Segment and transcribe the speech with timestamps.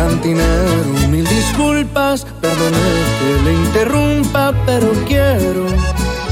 [0.00, 2.78] Cantinero, mil disculpas, perdone
[3.18, 5.66] que le interrumpa, pero quiero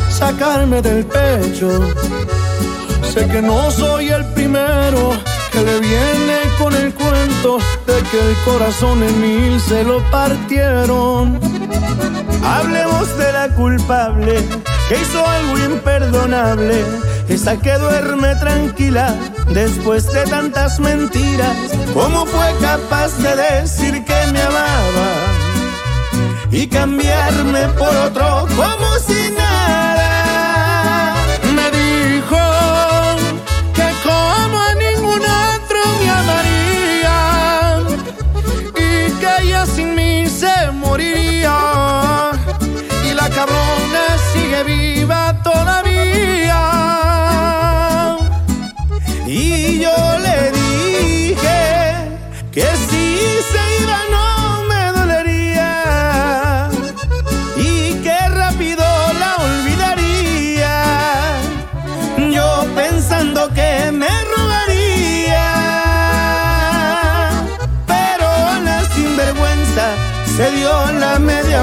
[0.09, 1.69] sacarme del pecho.
[3.13, 5.13] Sé que no soy el primero
[5.53, 11.39] que le viene con el cuento de que el corazón en mil se lo partieron.
[12.43, 14.49] Hablemos de la culpable
[14.89, 16.85] que hizo algo imperdonable,
[17.29, 19.15] esa que duerme tranquila
[19.51, 21.57] después de tantas mentiras.
[21.93, 25.11] ¿Cómo fue capaz de decir que me amaba
[26.51, 29.48] y cambiarme por otro como si nada?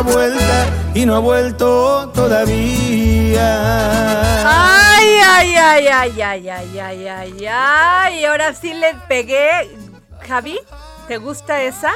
[0.01, 3.45] Vuelta y no ha vuelto todavía.
[4.97, 8.25] Ay, ay, ay, ay, ay, ay, ay, ay, ay.
[8.25, 9.69] Ahora sí le pegué.
[10.27, 10.59] Javi,
[11.07, 11.91] ¿te gusta esa?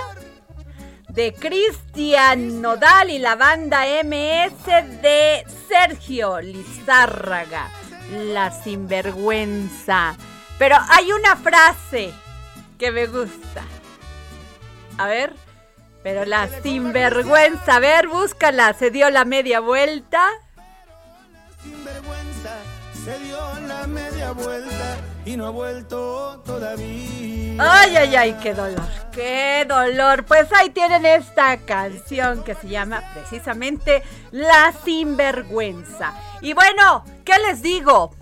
[1.10, 4.66] De Cristian Nodal y la banda MS
[5.02, 7.70] de Sergio Lizárraga.
[8.12, 10.16] La sinvergüenza.
[10.58, 12.14] Pero hay una frase
[12.78, 13.64] que me gusta.
[14.98, 15.49] A ver.
[16.10, 17.76] Pero la sinvergüenza.
[17.76, 18.74] A ver, búscala.
[18.74, 20.28] Se dio la media vuelta.
[21.62, 22.56] Sinvergüenza
[23.06, 23.38] se dio
[23.68, 27.58] la media vuelta y no ha vuelto todavía.
[27.60, 30.26] Ay, ay, ay, qué dolor, qué dolor.
[30.26, 36.16] Pues ahí tienen esta canción que se llama precisamente La Sinvergüenza.
[36.42, 38.16] Y bueno, ¿qué les digo?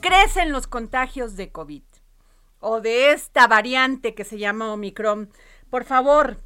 [0.00, 1.82] Crecen los contagios de COVID
[2.60, 5.28] o de esta variante que se llama Omicron.
[5.70, 6.38] Por favor,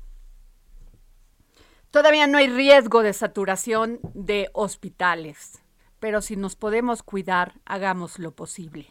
[1.91, 5.61] todavía no hay riesgo de saturación de hospitales,
[5.99, 8.89] pero si nos podemos cuidar, hagamos lo posible.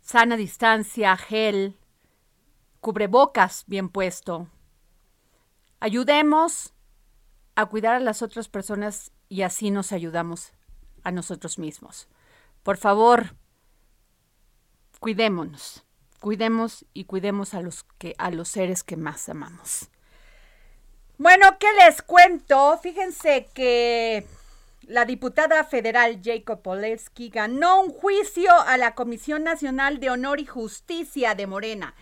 [0.00, 1.76] Sana distancia, gel,
[2.80, 4.48] cubrebocas bien puesto.
[5.78, 6.74] Ayudemos
[7.54, 10.52] a cuidar a las otras personas y así nos ayudamos
[11.04, 12.08] a nosotros mismos.
[12.62, 13.36] Por favor,
[15.00, 15.84] cuidémonos,
[16.20, 19.91] cuidemos y cuidemos a los que a los seres que más amamos.
[21.18, 22.78] Bueno, ¿qué les cuento?
[22.82, 24.26] Fíjense que
[24.88, 30.46] la diputada federal Jacob Polewski ganó un juicio a la Comisión Nacional de Honor y
[30.46, 31.94] Justicia de Morena,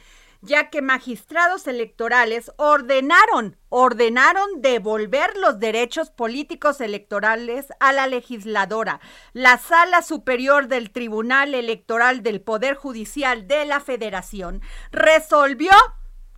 [0.42, 9.00] ya que magistrados electorales ordenaron, ordenaron devolver los derechos políticos electorales a la legisladora.
[9.32, 15.72] La Sala Superior del Tribunal Electoral del Poder Judicial de la Federación resolvió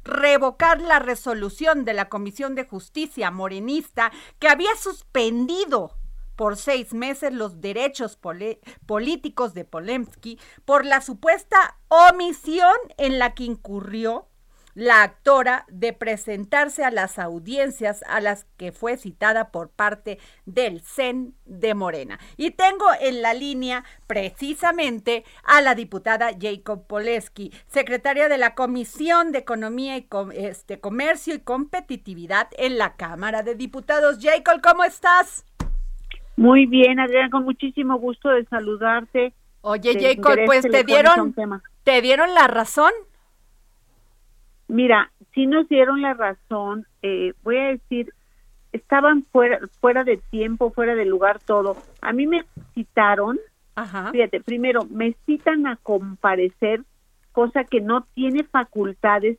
[0.04, 5.96] revocar la resolución de la Comisión de Justicia morenista que había suspendido
[6.36, 8.18] por seis meses los derechos
[8.86, 14.28] políticos de Polemski por la supuesta omisión en la que incurrió
[14.74, 20.80] la actora de presentarse a las audiencias a las que fue citada por parte del
[20.80, 22.18] CEN de Morena.
[22.36, 29.32] Y tengo en la línea precisamente a la diputada Jacob Poleski, secretaria de la Comisión
[29.32, 34.18] de Economía y este, Comercio y Competitividad en la Cámara de Diputados.
[34.20, 35.44] Jacob, ¿cómo estás?
[36.36, 39.34] Muy bien, Adrián, con muchísimo gusto de saludarte.
[39.60, 41.34] Oye, Jacob, pues te dieron,
[41.84, 42.92] te dieron la razón
[44.68, 48.12] Mira, si nos dieron la razón, eh, voy a decir,
[48.72, 51.76] estaban fuera, fuera de tiempo, fuera de lugar todo.
[52.00, 52.44] A mí me
[52.74, 53.38] citaron,
[54.12, 56.82] fíjate, primero me citan a comparecer,
[57.32, 59.38] cosa que no tiene facultades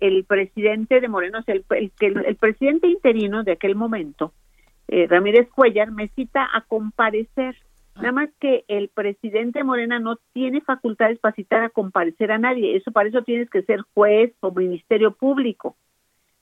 [0.00, 4.32] el presidente de Moreno, el, el, el, presidente interino de aquel momento,
[4.88, 7.56] eh, Ramírez Cuellar, me cita a comparecer.
[7.96, 12.76] Nada más que el presidente Morena no tiene facultades para citar a comparecer a nadie.
[12.76, 15.76] Eso para eso tienes que ser juez o ministerio público,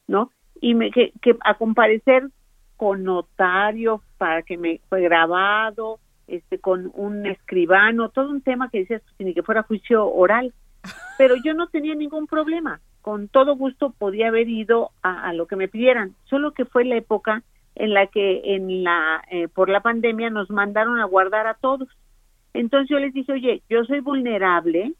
[0.06, 0.30] ¿no?
[0.60, 1.12] Y me, que,
[1.44, 2.28] a comparecer
[2.76, 8.80] con notario para que me fue grabado, este, con un escribano, todo un tema que
[8.80, 10.54] decías pues, ni que fuera juicio oral.
[11.18, 12.80] Pero yo no tenía ningún problema.
[13.02, 16.14] Con todo gusto podía haber ido a, a lo que me pidieran.
[16.24, 17.42] Solo que fue la época
[17.74, 21.88] en la que en la eh, por la pandemia nos mandaron a guardar a todos.
[22.54, 24.92] Entonces yo les dije, oye, yo soy vulnerable,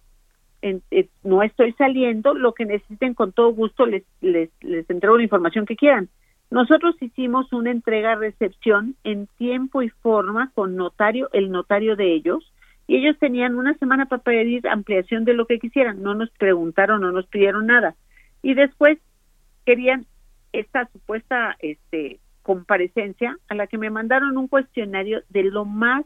[0.62, 5.24] eh, no estoy saliendo, lo que necesiten con todo gusto les, les, les entrego la
[5.24, 6.08] información que quieran.
[6.50, 12.52] Nosotros hicimos una entrega-recepción en tiempo y forma con notario, el notario de ellos,
[12.86, 16.02] y ellos tenían una semana para pedir ampliación de lo que quisieran.
[16.02, 17.94] No nos preguntaron, no nos pidieron nada.
[18.42, 18.98] Y después
[19.64, 20.04] querían
[20.52, 26.04] esta supuesta este, comparecencia a la que me mandaron un cuestionario de lo más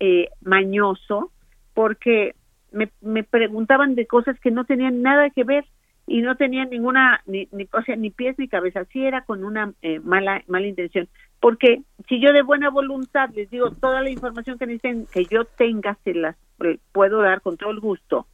[0.00, 1.30] eh, mañoso
[1.74, 2.34] porque
[2.72, 5.64] me, me preguntaban de cosas que no tenían nada que ver
[6.06, 8.84] y no tenían ninguna ni, ni o sea ni pies ni cabeza.
[8.92, 11.08] Sí era con una eh, mala mala intención
[11.40, 15.44] porque si yo de buena voluntad les digo toda la información que necesiten que yo
[15.44, 18.26] tenga se las eh, puedo dar con todo el gusto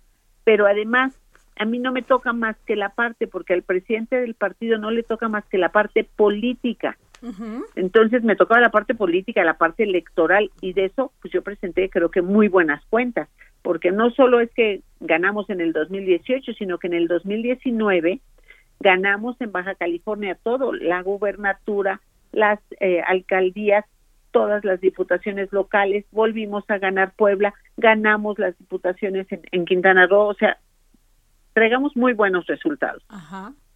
[0.45, 1.19] pero además
[1.57, 4.91] a mí no me toca más que la parte porque al presidente del partido no
[4.91, 6.97] le toca más que la parte política
[7.77, 11.89] entonces me tocaba la parte política, la parte electoral y de eso pues yo presenté
[11.89, 13.29] creo que muy buenas cuentas,
[13.63, 18.21] porque no solo es que ganamos en el 2018, sino que en el 2019
[18.81, 22.01] ganamos en Baja California todo, la gubernatura,
[22.33, 23.85] las eh, alcaldías,
[24.33, 30.35] todas las diputaciones locales, volvimos a ganar Puebla, ganamos las diputaciones en, Quintana Roo, o
[30.35, 30.59] sea,
[31.53, 33.05] traigamos muy buenos resultados.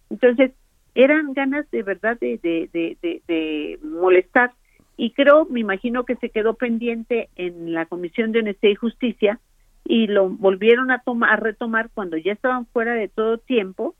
[0.09, 0.51] Entonces,
[0.97, 2.97] eran ganas de verdad de, de,
[3.27, 4.53] de, molestar
[4.97, 9.39] y creo, me imagino que se quedó pendiente en la Comisión de Honestidad y Justicia
[9.85, 13.93] y lo volvieron a tomar a retomar cuando ya estaban fuera de todo tiempo,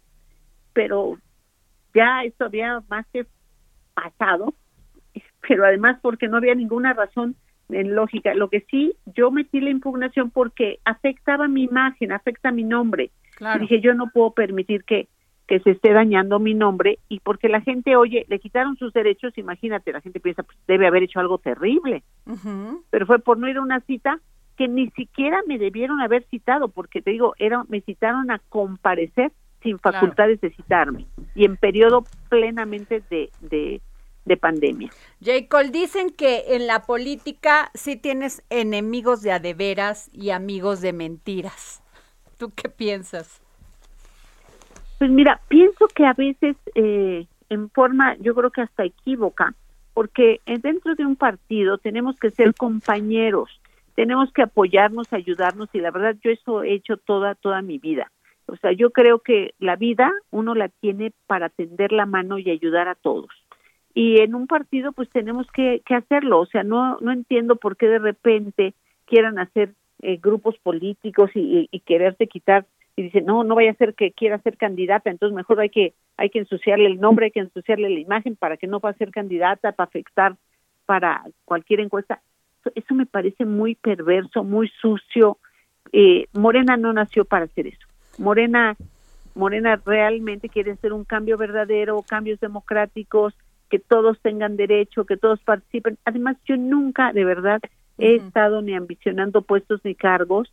[0.74, 1.20] pero
[1.94, 3.28] ya esto había más que
[3.94, 4.56] pasado,
[5.48, 7.36] pero además porque no había ninguna razón
[7.70, 8.34] en lógica.
[8.34, 13.12] Lo que sí, yo metí la impugnación porque afectaba mi imagen, afecta mi nombre.
[13.40, 15.08] Y dije, yo no puedo permitir que
[15.48, 19.38] que se esté dañando mi nombre y porque la gente, oye, le quitaron sus derechos,
[19.38, 22.04] imagínate, la gente piensa, pues debe haber hecho algo terrible.
[22.90, 24.20] Pero fue por no ir a una cita
[24.58, 29.32] que ni siquiera me debieron haber citado, porque te digo, era, me citaron a comparecer
[29.64, 33.82] sin facultades de citarme y en periodo plenamente de, de,
[34.26, 34.90] de pandemia.
[35.24, 41.82] Jacob, dicen que en la política sí tienes enemigos de adeveras y amigos de mentiras.
[42.38, 43.42] ¿Tú qué piensas?
[44.98, 49.54] Pues mira, pienso que a veces eh, en forma, yo creo que hasta equívoca,
[49.94, 53.50] porque dentro de un partido tenemos que ser compañeros,
[53.96, 58.12] tenemos que apoyarnos, ayudarnos y la verdad yo eso he hecho toda toda mi vida.
[58.46, 62.50] O sea, yo creo que la vida uno la tiene para tender la mano y
[62.50, 63.30] ayudar a todos.
[63.94, 66.40] Y en un partido pues tenemos que, hacerlo.
[66.40, 68.76] O sea, no no entiendo por qué de repente
[69.06, 73.76] quieran hacer eh, grupos políticos y, y, quererte quitar y dice, no, no vaya a
[73.76, 77.32] ser que quiera ser candidata, entonces mejor hay que, hay que ensuciarle el nombre, hay
[77.32, 80.36] que ensuciarle la imagen para que no pueda ser candidata, para afectar
[80.88, 82.22] para cualquier encuesta.
[82.74, 85.38] Eso me parece muy perverso, muy sucio.
[85.94, 87.88] Eh, Morena no nació para hacer eso.
[88.18, 88.76] Morena,
[89.36, 93.36] Morena realmente quiere hacer un cambio verdadero, cambios democráticos,
[93.70, 96.00] que todos tengan derecho, que todos participen.
[96.04, 97.62] Además, yo nunca, de verdad,
[98.00, 100.52] he estado ni ambicionando puestos ni cargos.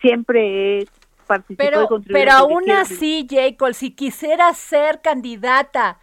[0.00, 0.88] Siempre he
[1.56, 5.98] pero, Pero aún así, Jacob, si quisiera ser candidata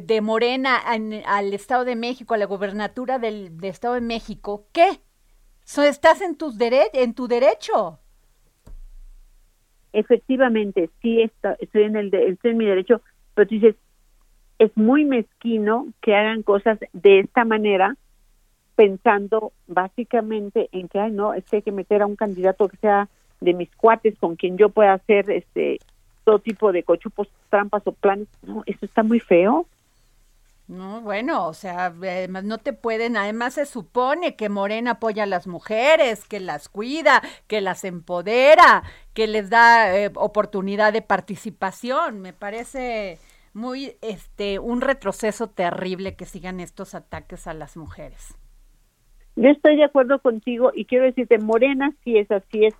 [0.00, 5.00] de Morena al Estado de México, a la gobernatura del, Estado de México, ¿qué?
[5.64, 7.98] So, estás en, tus en tu derecho.
[9.92, 13.00] efectivamente, sí está, estoy en el estoy en mi derecho,
[13.34, 13.76] pero tú dices,
[14.58, 17.96] es muy mezquino que hagan cosas de esta manera
[18.76, 22.76] pensando básicamente en que ay no es que hay que meter a un candidato que
[22.78, 23.08] sea
[23.40, 25.78] de mis cuates con quien yo pueda hacer este
[26.24, 29.66] todo tipo de cochupos trampas o planes no eso está muy feo
[30.66, 35.26] no, bueno, o sea, además no te pueden, además se supone que Morena apoya a
[35.26, 42.22] las mujeres, que las cuida, que las empodera, que les da eh, oportunidad de participación.
[42.22, 43.18] Me parece
[43.52, 48.34] muy, este, un retroceso terrible que sigan estos ataques a las mujeres.
[49.36, 52.74] Yo estoy de acuerdo contigo y quiero decirte, Morena sí es así, es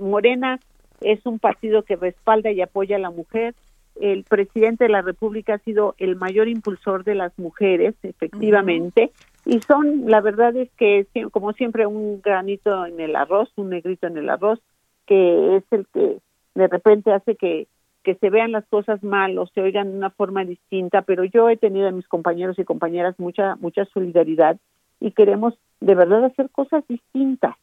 [0.00, 0.58] Morena
[1.00, 3.54] es un partido que respalda y apoya a la mujer.
[4.00, 9.12] El presidente de la República ha sido el mayor impulsor de las mujeres, efectivamente,
[9.44, 14.06] y son, la verdad es que como siempre un granito en el arroz, un negrito
[14.06, 14.60] en el arroz,
[15.06, 16.18] que es el que
[16.54, 17.66] de repente hace que
[18.02, 21.50] que se vean las cosas mal o se oigan de una forma distinta, pero yo
[21.50, 24.58] he tenido a mis compañeros y compañeras mucha mucha solidaridad
[25.00, 27.56] y queremos de verdad hacer cosas distintas,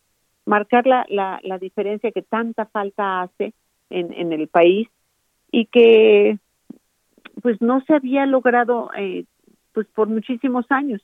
[0.47, 3.53] marcar la, la, la diferencia que tanta falta hace
[3.89, 4.87] en, en el país
[5.51, 6.39] y que
[7.41, 9.25] pues no se había logrado eh,
[9.73, 11.01] pues por muchísimos años.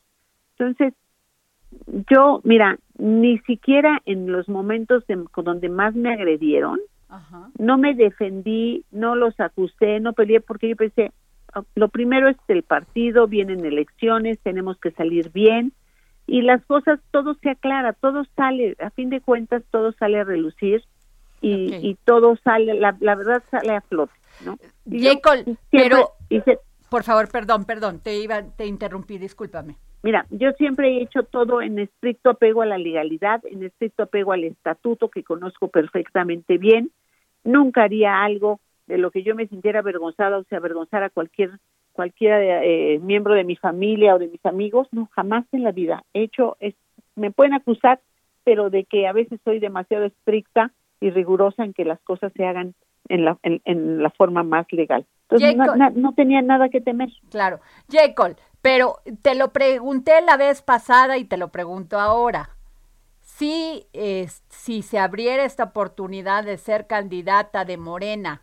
[0.57, 0.93] Entonces,
[2.09, 6.79] yo, mira, ni siquiera en los momentos de, donde más me agredieron,
[7.59, 11.12] no me defendí, no los acusé, no peleé porque yo pensé,
[11.53, 15.73] oh, lo primero es el partido, vienen elecciones, tenemos que salir bien,
[16.25, 20.23] y las cosas, todo se aclara, todo sale, a fin de cuentas, todo sale a
[20.23, 20.83] relucir
[21.41, 24.13] y, y todo sale, la, la, verdad sale a flote,
[24.45, 24.57] ¿no?
[25.69, 26.11] pero,
[26.89, 29.75] por favor, perdón, perdón, te iba, te interrumpí, discúlpame.
[30.03, 34.33] Mira, yo siempre he hecho todo en estricto apego a la legalidad, en estricto apego
[34.33, 36.91] al estatuto que conozco perfectamente bien.
[37.45, 41.51] Nunca haría algo de lo que yo me sintiera avergonzada o se avergonzara cualquier
[41.93, 46.03] cualquier eh, miembro de mi familia o de mis amigos, no, jamás en la vida.
[46.13, 46.75] He hecho, es,
[47.15, 48.01] me pueden acusar,
[48.43, 52.45] pero de que a veces soy demasiado estricta y rigurosa en que las cosas se
[52.45, 52.73] hagan
[53.09, 55.05] en la, en, la forma más legal.
[55.29, 55.55] Entonces
[55.95, 57.09] no, tenía nada que temer.
[57.29, 57.59] Claro.
[57.89, 62.50] Jacob, pero te lo pregunté la vez pasada y te lo pregunto ahora.
[63.21, 63.85] Si,
[64.50, 68.41] si se abriera esta oportunidad de ser candidata de Morena,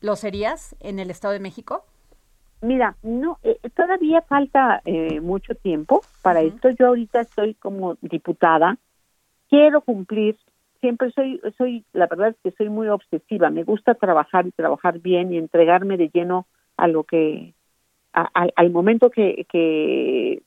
[0.00, 1.86] ¿lo serías en el Estado de México?
[2.60, 6.70] Mira, no, eh, todavía falta eh, mucho tiempo para esto.
[6.70, 8.76] Yo ahorita estoy como diputada,
[9.48, 10.36] quiero cumplir.
[10.80, 13.50] Siempre soy, soy, la verdad es que soy muy obsesiva.
[13.50, 16.46] Me gusta trabajar y trabajar bien y entregarme de lleno
[16.76, 17.54] a lo que,
[18.12, 20.42] al momento que, que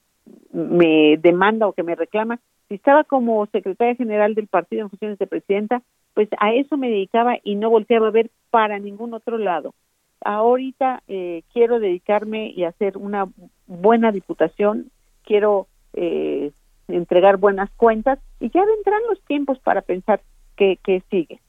[0.52, 2.40] me demanda o que me reclama.
[2.68, 5.82] Si estaba como secretaria general del partido en funciones de presidenta,
[6.14, 9.74] pues a eso me dedicaba y no volteaba a ver para ningún otro lado
[10.24, 13.28] ahorita eh, quiero dedicarme y hacer una
[13.68, 14.92] buena diputación,
[15.24, 16.52] quiero eh,
[16.88, 20.22] entregar buenas cuentas y ya vendrán los tiempos para pensar
[20.56, 20.78] qué,
[21.10, 21.40] sigue.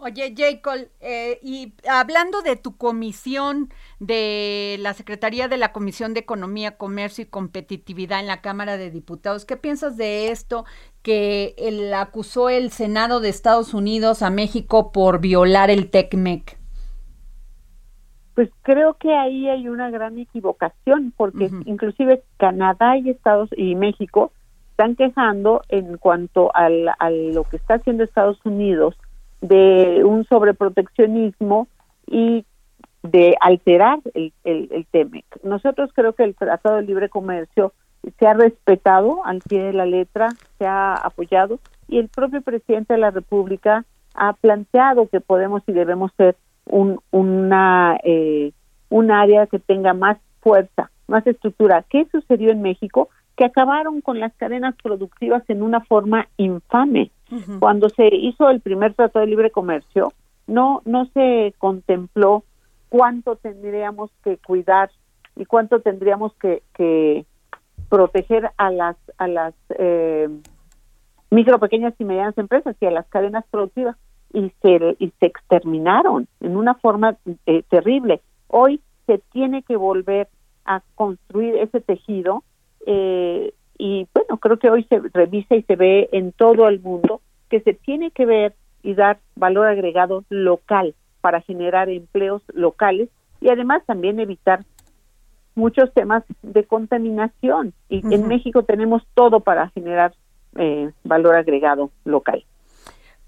[0.00, 6.20] Oye, Jacob, eh, y hablando de tu comisión de la Secretaría de la Comisión de
[6.20, 10.64] Economía, Comercio y Competitividad en la Cámara de Diputados, ¿qué piensas de esto
[11.02, 11.56] que
[11.96, 16.57] acusó el Senado de Estados Unidos a México por violar el TECMEC?
[18.38, 24.30] Pues creo que ahí hay una gran equivocación porque inclusive Canadá y Estados y México
[24.70, 28.94] están quejando en cuanto al, a lo que está haciendo Estados Unidos
[29.40, 31.66] de un sobreproteccionismo
[32.06, 32.44] y
[33.02, 35.24] de alterar el, el, el TEMEC.
[35.42, 37.72] Nosotros creo que el Tratado de Libre Comercio
[38.20, 40.28] se ha respetado al pie de la letra,
[40.58, 45.72] se ha apoyado y el propio presidente de la República ha planteado que podemos y
[45.72, 46.36] debemos ser
[46.68, 48.52] un, una, eh,
[48.88, 51.84] un área que tenga más fuerza, más estructura.
[51.88, 53.08] ¿Qué sucedió en México?
[53.36, 57.10] Que acabaron con las cadenas productivas en una forma infame.
[57.60, 60.14] Cuando se hizo el primer Tratado de Libre Comercio,
[60.46, 62.42] no, no se contempló
[62.88, 64.90] cuánto tendríamos que cuidar
[65.36, 67.26] y cuánto tendríamos que, que
[67.90, 70.28] proteger a las a las eh,
[71.30, 73.96] micro pequeñas y medianas empresas y a las cadenas productivas
[74.32, 77.16] y se, y se exterminaron en una forma
[77.46, 78.20] eh, terrible.
[78.48, 80.28] Hoy se tiene que volver
[80.64, 82.44] a construir ese tejido
[82.86, 87.20] eh, y bueno, creo que hoy se revisa y se ve en todo el mundo
[87.48, 93.08] que se tiene que ver y dar valor agregado local para generar empleos locales
[93.40, 94.64] y además también evitar
[95.54, 97.72] muchos temas de contaminación.
[97.88, 100.14] Y en México tenemos todo para generar
[100.56, 102.44] eh, valor agregado local.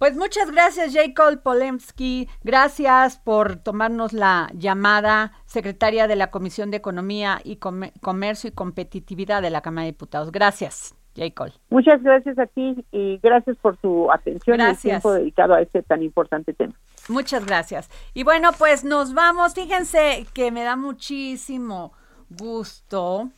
[0.00, 1.12] Pues muchas gracias, J.
[1.14, 2.26] Cole Polemski.
[2.42, 9.42] Gracias por tomarnos la llamada, secretaria de la Comisión de Economía y Comercio y Competitividad
[9.42, 10.32] de la Cámara de Diputados.
[10.32, 11.34] Gracias, J.
[11.34, 11.52] Cole.
[11.68, 15.82] Muchas gracias a ti y gracias por su atención y el tiempo dedicado a este
[15.82, 16.72] tan importante tema.
[17.10, 17.90] Muchas gracias.
[18.14, 19.52] Y bueno, pues nos vamos.
[19.52, 21.92] Fíjense que me da muchísimo
[22.30, 23.28] gusto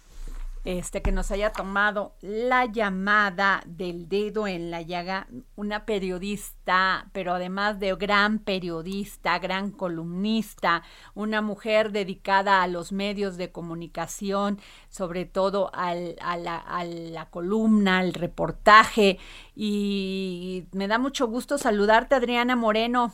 [0.64, 5.26] este, que nos haya tomado la llamada del dedo en la llaga,
[5.57, 10.83] una periodista, pero además de gran periodista, gran columnista,
[11.14, 17.28] una mujer dedicada a los medios de comunicación, sobre todo al, a, la, a la
[17.31, 19.19] columna, al reportaje.
[19.57, 23.12] Y me da mucho gusto saludarte, Adriana Moreno.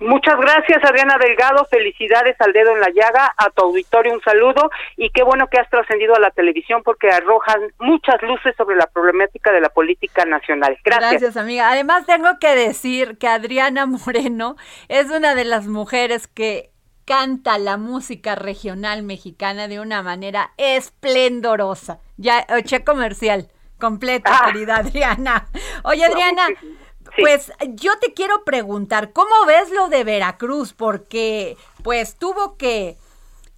[0.00, 1.66] Muchas gracias, Adriana Delgado.
[1.66, 5.58] Felicidades al dedo en la llaga, a tu auditorio un saludo y qué bueno que
[5.58, 10.24] has trascendido a la televisión porque arrojan muchas luces sobre la problemática de la política
[10.24, 10.78] nacional.
[10.82, 11.10] Gracias.
[11.10, 11.70] Gracias, amiga.
[11.70, 14.56] Además, tengo que decir que Adriana Moreno
[14.88, 16.70] es una de las mujeres que
[17.04, 21.98] canta la música regional mexicana de una manera esplendorosa.
[22.16, 23.48] Ya, oche comercial
[23.80, 24.46] completo, ah.
[24.46, 25.46] querida Adriana.
[25.84, 26.46] Oye, Adriana.
[27.18, 30.72] Pues yo te quiero preguntar, ¿cómo ves lo de Veracruz?
[30.72, 32.96] Porque pues tuvo que,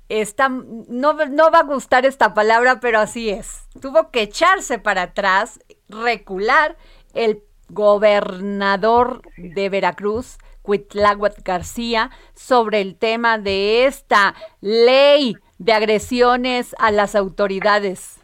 [0.09, 5.03] está, no, no va a gustar esta palabra, pero así es, tuvo que echarse para
[5.03, 6.77] atrás, recular
[7.15, 16.91] el gobernador de Veracruz, Cuitláhuac García, sobre el tema de esta ley de agresiones a
[16.91, 18.22] las autoridades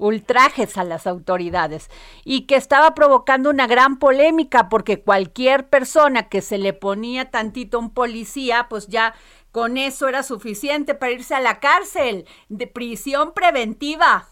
[0.00, 1.90] ultrajes a las autoridades
[2.24, 7.78] y que estaba provocando una gran polémica porque cualquier persona que se le ponía tantito
[7.78, 9.14] un policía, pues ya
[9.52, 14.29] con eso era suficiente para irse a la cárcel de prisión preventiva.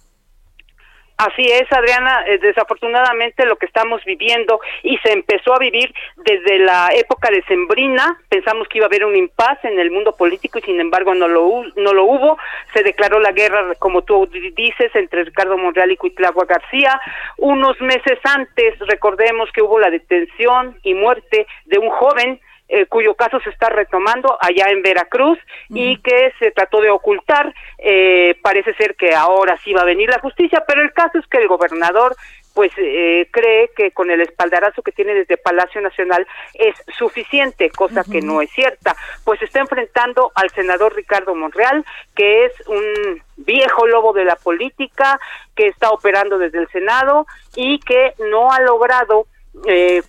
[1.19, 6.61] Así es, Adriana, eh, desafortunadamente lo que estamos viviendo y se empezó a vivir desde
[6.61, 10.61] la época de Sembrina, pensamos que iba a haber un impasse en el mundo político
[10.61, 12.39] y sin embargo no lo, no lo hubo,
[12.73, 17.01] se declaró la guerra, como tú dices, entre Ricardo Monreal y Cuitlagua García,
[17.39, 23.15] unos meses antes, recordemos que hubo la detención y muerte de un joven eh, cuyo
[23.15, 25.39] caso se está retomando allá en Veracruz
[25.71, 27.55] y que se trató de ocultar.
[27.79, 31.27] Eh, parece ser que ahora sí va a venir la justicia, pero el caso es
[31.27, 32.15] que el gobernador
[32.59, 38.03] pues eh, cree que con el espaldarazo que tiene desde Palacio Nacional es suficiente, cosa
[38.03, 41.85] que no es cierta, pues está enfrentando al senador Ricardo Monreal,
[42.17, 45.21] que es un viejo lobo de la política,
[45.55, 49.29] que está operando desde el Senado y que no ha logrado
[49.67, 50.03] eh,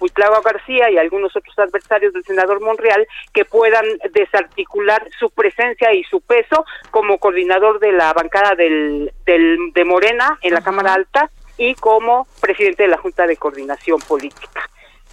[0.43, 6.21] García y algunos otros adversarios del senador Monreal que puedan desarticular su presencia y su
[6.21, 11.75] peso como coordinador de la bancada del, del de Morena en la Cámara Alta y
[11.75, 14.69] como presidente de la Junta de Coordinación Política.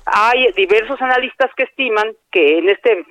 [0.07, 3.05] Hay diversos analistas que estiman que en este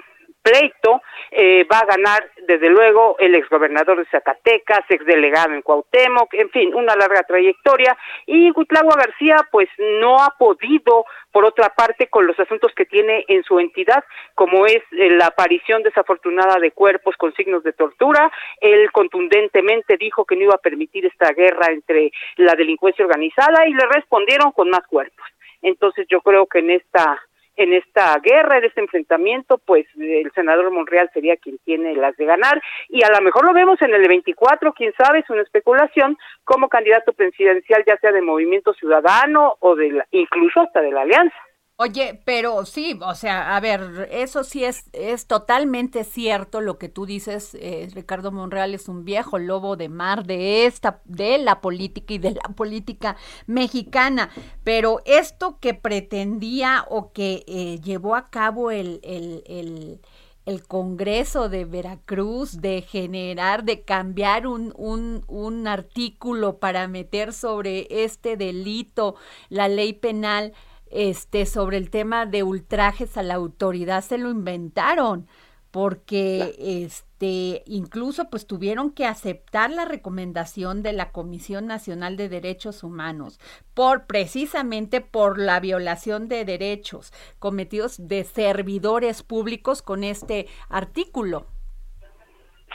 [0.45, 6.51] pleito eh, va a ganar desde luego el exgobernador de Zacatecas, exdelegado en Cuauhtémoc, en
[6.51, 9.67] fin, una larga trayectoria y Gutlagua García pues
[9.99, 14.03] no ha podido por otra parte con los asuntos que tiene en su entidad,
[14.35, 18.31] como es eh, la aparición desafortunada de cuerpos con signos de tortura,
[18.61, 23.73] él contundentemente dijo que no iba a permitir esta guerra entre la delincuencia organizada y
[23.73, 25.25] le respondieron con más cuerpos.
[25.63, 27.19] Entonces yo creo que en esta
[27.55, 32.25] en esta guerra, en este enfrentamiento, pues el senador Monreal sería quien tiene las de
[32.25, 36.17] ganar y a lo mejor lo vemos en el 24, quién sabe, es una especulación
[36.43, 41.35] como candidato presidencial ya sea de Movimiento Ciudadano o de incluso hasta de la Alianza.
[41.77, 46.87] Oye, pero sí, o sea, a ver, eso sí es, es totalmente cierto lo que
[46.87, 51.59] tú dices, eh, Ricardo Monreal es un viejo lobo de mar de esta, de la
[51.59, 54.29] política y de la política mexicana,
[54.63, 59.99] pero esto que pretendía o que eh, llevó a cabo el, el, el
[60.45, 67.87] el Congreso de Veracruz de generar, de cambiar un, un, un, artículo para meter sobre
[67.89, 69.15] este delito
[69.49, 70.53] la ley penal
[70.91, 75.27] este, sobre el tema de ultrajes a la autoridad se lo inventaron
[75.75, 82.81] porque este incluso pues tuvieron que aceptar la recomendación de la Comisión Nacional de Derechos
[82.81, 83.41] Humanos
[83.73, 91.45] por precisamente por la violación de derechos cometidos de servidores públicos con este artículo.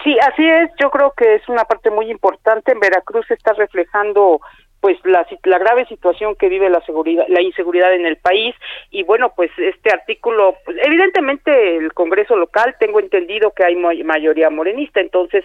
[0.05, 0.71] Sí, así es.
[0.81, 2.73] Yo creo que es una parte muy importante.
[2.73, 4.41] En Veracruz se está reflejando
[4.81, 8.55] pues la, la grave situación que vive la seguridad la inseguridad en el país.
[8.91, 14.51] Y bueno pues este artículo pues, evidentemente el Congreso local tengo entendido que hay mayoría
[14.51, 15.01] morenista.
[15.01, 15.45] Entonces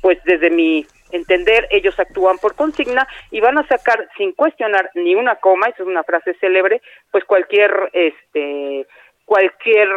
[0.00, 5.14] pues desde mi entender, ellos actúan por consigna y van a sacar sin cuestionar ni
[5.14, 8.86] una coma, esa es una frase célebre, pues cualquier este
[9.24, 9.88] cualquier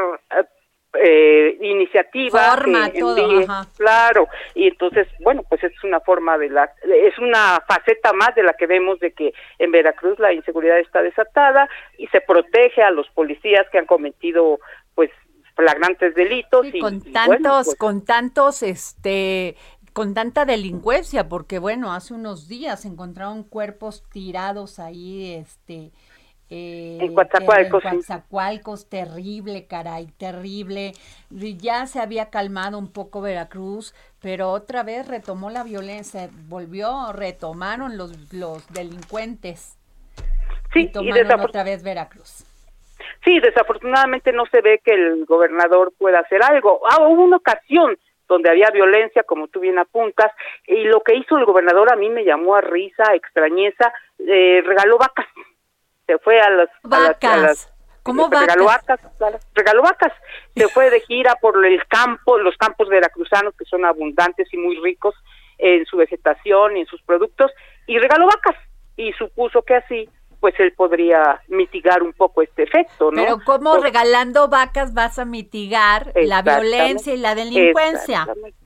[1.02, 3.46] eh, iniciativa forma, todo,
[3.78, 4.28] claro.
[4.56, 8.54] Y entonces bueno pues es una forma de la es una faceta más de la
[8.54, 13.08] que vemos de que en Veracruz la inseguridad está desatada y se protege a los
[13.10, 14.60] policías que han cometido
[14.96, 15.12] pues
[15.56, 19.56] flagrantes delitos y con tantos pues con tantos este
[19.94, 25.92] con tanta delincuencia porque bueno hace unos días encontraron cuerpos tirados ahí este
[26.50, 27.84] eh, en Coatzacoalcos.
[27.86, 30.94] En Coatzacoalcos, terrible, caray, terrible.
[31.30, 37.98] Ya se había calmado un poco Veracruz, pero otra vez retomó la violencia, volvió, retomaron
[37.98, 39.78] los, los delincuentes.
[40.74, 42.46] Sí, y tomaron otra vez Veracruz.
[43.24, 46.82] Sí, desafortunadamente no se ve que el gobernador pueda hacer algo.
[46.90, 50.32] Ah, hubo una ocasión donde había violencia, como tú bien apuntas,
[50.66, 54.98] y lo que hizo el gobernador a mí me llamó a risa, extrañeza, eh, regaló
[54.98, 55.28] vacas
[56.08, 57.72] se fue a las vacas.
[58.02, 58.42] ¿Cómo vacas?
[58.42, 59.00] Regaló vacas,
[59.54, 60.14] regaló vacas.
[60.56, 64.80] Se fue de gira por el campo, los campos veracruzanos que son abundantes y muy
[64.80, 65.14] ricos
[65.58, 67.52] en su vegetación y en sus productos
[67.86, 68.56] y regaló vacas
[68.96, 73.22] y supuso que así pues él podría mitigar un poco este efecto, ¿no?
[73.22, 78.20] Pero ¿cómo regalando vacas vas a mitigar la violencia y la delincuencia?
[78.20, 78.58] Exactamente.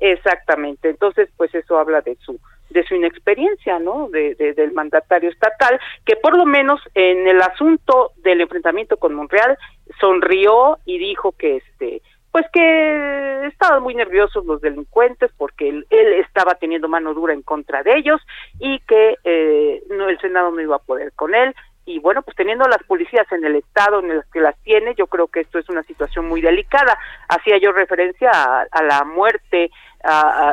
[0.00, 0.90] exactamente.
[0.90, 2.38] Entonces, pues eso habla de su
[2.74, 4.08] de su inexperiencia, ¿no?
[4.10, 9.56] De, del mandatario estatal, que por lo menos en el asunto del enfrentamiento con Monreal
[10.00, 16.56] sonrió y dijo que este pues que estaban muy nerviosos los delincuentes porque él, estaba
[16.56, 18.20] teniendo mano dura en contra de ellos
[18.58, 21.54] y que eh, no el Senado no iba a poder con él
[21.86, 25.06] y bueno, pues teniendo las policías en el estado en el que las tiene, yo
[25.06, 26.98] creo que esto es una situación muy delicada.
[27.28, 29.70] Hacía yo referencia a la muerte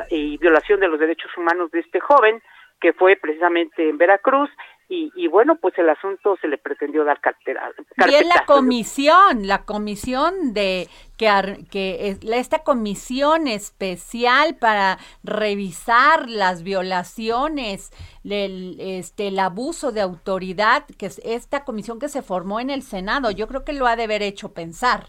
[0.09, 2.41] y violación de los derechos humanos de este joven
[2.79, 4.49] que fue precisamente en Veracruz
[4.93, 7.71] y, bueno, pues el asunto se le pretendió dar cartera.
[8.05, 17.93] Bien la comisión, la comisión de que, que esta comisión especial para revisar las violaciones,
[18.25, 22.81] el, este, el abuso de autoridad, que es esta comisión que se formó en el
[22.81, 25.07] Senado, yo creo que lo ha de haber hecho pensar.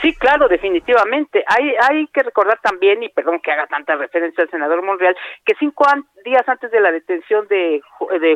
[0.00, 1.44] Sí, claro, definitivamente.
[1.46, 5.54] Hay, hay que recordar también, y perdón que haga tanta referencia al senador Monreal, que
[5.58, 5.86] cinco
[6.28, 7.80] días antes de la detención de,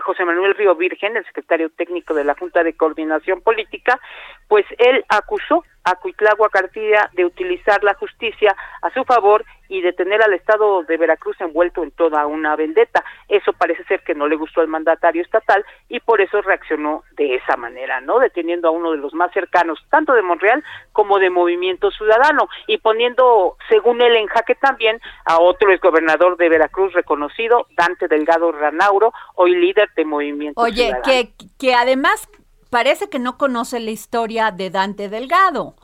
[0.03, 4.01] José Manuel Río Virgen, el secretario técnico de la Junta de Coordinación Política,
[4.49, 9.95] pues él acusó a Cuitlagua García de utilizar la justicia a su favor y de
[9.95, 13.03] tener al Estado de Veracruz envuelto en toda una vendetta.
[13.27, 17.37] Eso parece ser que no le gustó al mandatario estatal y por eso reaccionó de
[17.37, 18.19] esa manera, ¿no?
[18.19, 22.79] Deteniendo a uno de los más cercanos, tanto de Monreal como de Movimiento Ciudadano, y
[22.79, 29.13] poniendo, según él, en jaque también a otro exgobernador de Veracruz reconocido, Dante Delgado Ranauro,
[29.35, 32.29] hoy líder de Movimiento Oye, que, que además
[32.71, 35.75] parece que no conoce la historia de Dante Delgado.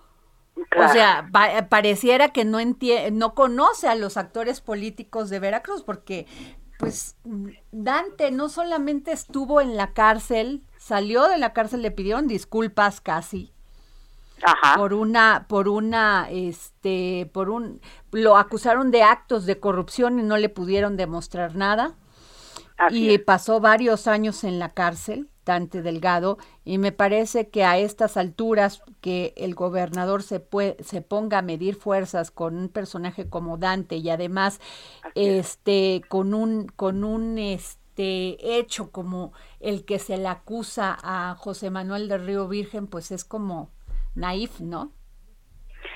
[0.57, 1.29] O sea,
[1.69, 2.59] pareciera que no
[3.13, 6.27] no conoce a los actores políticos de Veracruz, porque
[6.79, 7.17] pues
[7.73, 13.53] Dante no solamente estuvo en la cárcel, salió de la cárcel, le pidieron disculpas casi.
[14.77, 17.81] Por una por una este por un
[18.13, 21.95] lo acusaron de actos de corrupción y no le pudieron demostrar nada.
[22.91, 28.83] Y pasó varios años en la cárcel Delgado y me parece que a estas alturas
[29.01, 30.45] que el gobernador se,
[30.81, 34.61] se ponga a medir fuerzas con un personaje como Dante y además
[35.15, 41.71] este con un con un este hecho como el que se le acusa a José
[41.71, 43.71] Manuel de Río Virgen pues es como
[44.15, 44.93] naif, ¿no?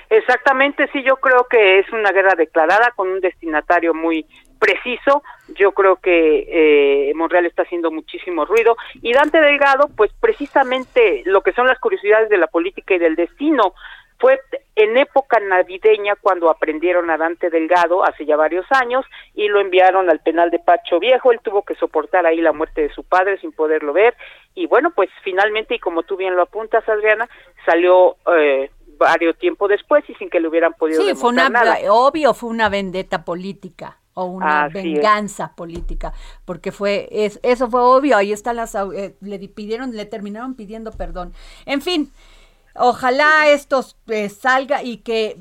[0.09, 4.25] Exactamente, sí, yo creo que es una guerra declarada con un destinatario muy
[4.59, 5.23] preciso.
[5.55, 8.77] Yo creo que eh, Monreal está haciendo muchísimo ruido.
[9.01, 13.15] Y Dante Delgado, pues precisamente lo que son las curiosidades de la política y del
[13.15, 13.73] destino.
[14.19, 14.39] Fue
[14.75, 20.09] en época navideña cuando aprendieron a Dante Delgado hace ya varios años y lo enviaron
[20.09, 21.33] al penal de Pacho Viejo.
[21.33, 24.15] Él tuvo que soportar ahí la muerte de su padre sin poderlo ver.
[24.55, 27.27] Y bueno, pues finalmente, y como tú bien lo apuntas, Adriana,
[27.65, 31.49] salió eh, varios tiempo después y sin que le hubieran podido sí, fue una,
[31.89, 36.13] obvio fue una vendetta política o una venganza política,
[36.45, 40.91] porque fue es, eso fue obvio, ahí están las eh, le pidieron le terminaron pidiendo
[40.91, 41.33] perdón.
[41.65, 42.11] En fin,
[42.75, 45.37] ojalá esto eh, salga y que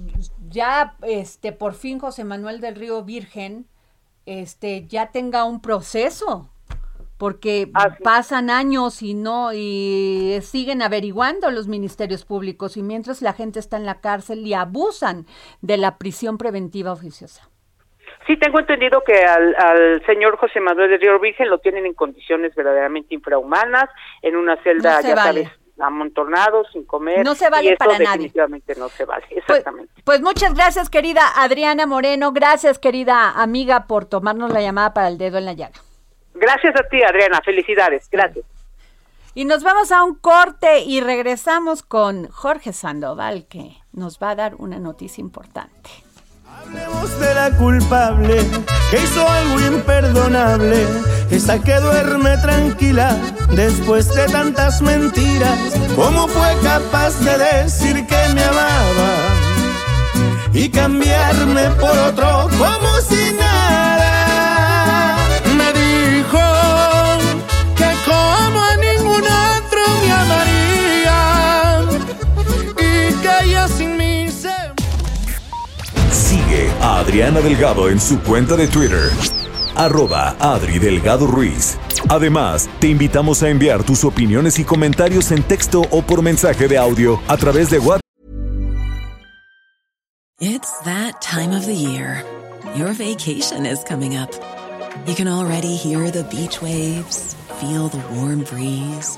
[0.49, 3.67] ya este por fin José Manuel del Río Virgen
[4.25, 6.49] este ya tenga un proceso
[7.23, 7.71] porque
[8.03, 13.77] pasan años y no y siguen averiguando los ministerios públicos y mientras la gente está
[13.77, 15.27] en la cárcel y abusan
[15.61, 17.49] de la prisión preventiva oficiosa.
[18.27, 22.57] Sí, tengo entendido que al, señor José Manuel de Río Virgen lo tienen en condiciones
[22.57, 23.89] verdaderamente infrahumanas,
[24.23, 27.25] en una celda, ya sabes, amontonado, sin comer.
[27.25, 29.93] No se vale y para definitivamente no se vale, pues, exactamente.
[30.03, 32.33] Pues, muchas gracias, querida Adriana Moreno.
[32.33, 35.79] Gracias, querida amiga, por tomarnos la llamada para el dedo en la llaga.
[36.35, 37.41] Gracias a ti, Adriana.
[37.45, 38.09] Felicidades.
[38.11, 38.45] Gracias.
[39.35, 44.35] Y nos vamos a un corte y regresamos con Jorge Sandoval, que nos va a
[44.35, 45.91] dar una noticia importante.
[46.47, 48.37] Hablemos de la culpable
[48.91, 50.87] que hizo algo imperdonable,
[51.31, 53.17] esa que duerme tranquila
[53.57, 55.59] después de tantas mentiras.
[55.97, 59.17] ¿Cómo fue capaz de decir que me amaba
[60.53, 64.12] y cambiarme por otro como si nada?
[76.83, 79.11] A Adriana Delgado en su cuenta de Twitter
[79.75, 81.79] arroba Adri Delgado Ruiz.
[82.09, 86.79] Además, te invitamos a enviar tus opiniones y comentarios en texto o por mensaje de
[86.79, 88.03] audio a través de WhatsApp.
[90.41, 92.25] It's that time of the year.
[92.77, 94.31] Your vacation is coming up.
[95.07, 99.17] You can already hear the beach waves, feel the warm breeze,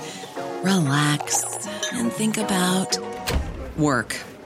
[0.63, 1.45] relax
[1.93, 2.99] and think about
[3.79, 4.17] work.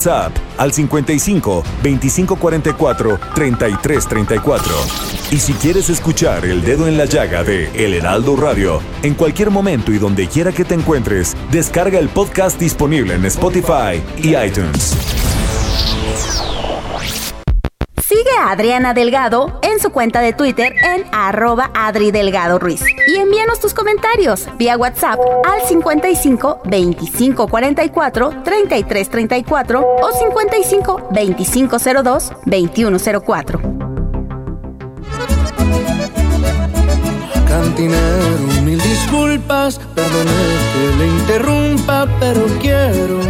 [0.00, 4.74] WhatsApp al 55 2544 3334.
[5.30, 9.50] Y si quieres escuchar El Dedo en la Llaga de El Heraldo Radio, en cualquier
[9.50, 15.19] momento y donde quiera que te encuentres, descarga el podcast disponible en Spotify y iTunes.
[18.30, 22.82] Sigue a Adriana Delgado en su cuenta de Twitter en arroba Adri Delgado Ruiz.
[23.06, 31.76] Y envíanos tus comentarios vía WhatsApp al 55 25 44 33 34 o 55 25
[32.02, 33.60] 02 21 04.
[37.48, 40.30] Cantinero, mil disculpas, perdone
[40.72, 43.20] que le interrumpa, pero quiero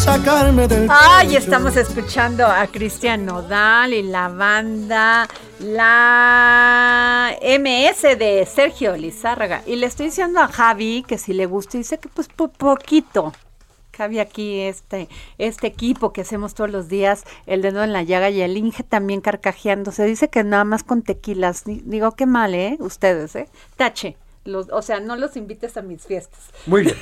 [0.00, 0.88] sacarme del.
[0.90, 9.62] Ay, estamos escuchando a Cristian Nodal y la banda La MS de Sergio Lizárraga.
[9.66, 13.32] Y le estoy diciendo a Javi que si le gusta, dice que pues poquito.
[13.96, 18.30] Javi aquí este, este equipo que hacemos todos los días, el dedo en la llaga
[18.30, 19.92] y el Inge también carcajeando.
[19.92, 21.64] Se dice que nada más con tequilas.
[21.66, 22.76] Digo, qué mal, ¿eh?
[22.80, 23.48] Ustedes, ¿eh?
[23.76, 24.16] Tache
[24.54, 26.40] o sea, no los invites a mis fiestas.
[26.66, 26.96] Muy bien,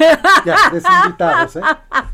[0.44, 1.62] ya, desinvitados, ¿eh?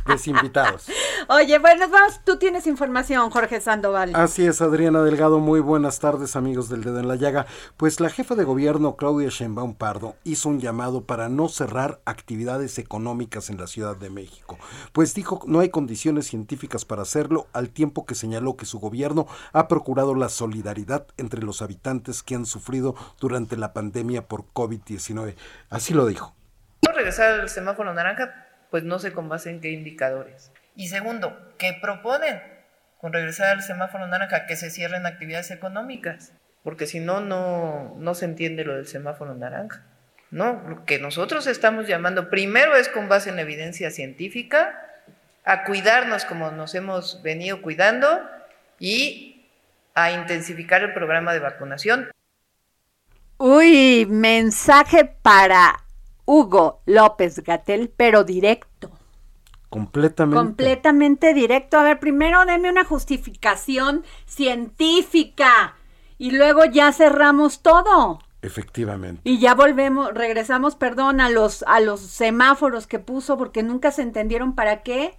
[0.06, 0.86] Desinvitados.
[1.28, 4.14] Oye, bueno, vamos, tú tienes información, Jorge Sandoval.
[4.14, 7.46] Así es, Adriana Delgado, muy buenas tardes, amigos del Dedo en la Llaga.
[7.76, 12.78] Pues la jefa de gobierno, Claudia Sheinbaum Pardo, hizo un llamado para no cerrar actividades
[12.78, 14.58] económicas en la Ciudad de México.
[14.92, 19.26] Pues dijo, no hay condiciones científicas para hacerlo, al tiempo que señaló que su gobierno
[19.52, 25.23] ha procurado la solidaridad entre los habitantes que han sufrido durante la pandemia por COVID-19.
[25.70, 26.36] Así lo dijo.
[26.94, 30.52] Regresar al semáforo naranja, pues no sé con base en qué indicadores.
[30.76, 32.40] Y segundo, ¿qué proponen
[32.98, 34.46] con regresar al semáforo naranja?
[34.46, 36.32] Que se cierren actividades económicas,
[36.62, 39.82] porque si no, no, no se entiende lo del semáforo naranja.
[40.30, 44.80] No, lo que nosotros estamos llamando primero es con base en evidencia científica,
[45.44, 48.20] a cuidarnos como nos hemos venido cuidando
[48.78, 49.48] y
[49.94, 52.10] a intensificar el programa de vacunación.
[53.38, 55.84] Uy, mensaje para
[56.24, 58.90] Hugo López Gatel, pero directo.
[59.68, 60.36] Completamente.
[60.36, 61.78] Completamente directo.
[61.78, 65.74] A ver, primero deme una justificación científica
[66.16, 68.20] y luego ya cerramos todo.
[68.40, 69.20] Efectivamente.
[69.24, 74.02] Y ya volvemos, regresamos, perdón, a los a los semáforos que puso porque nunca se
[74.02, 75.18] entendieron para qué.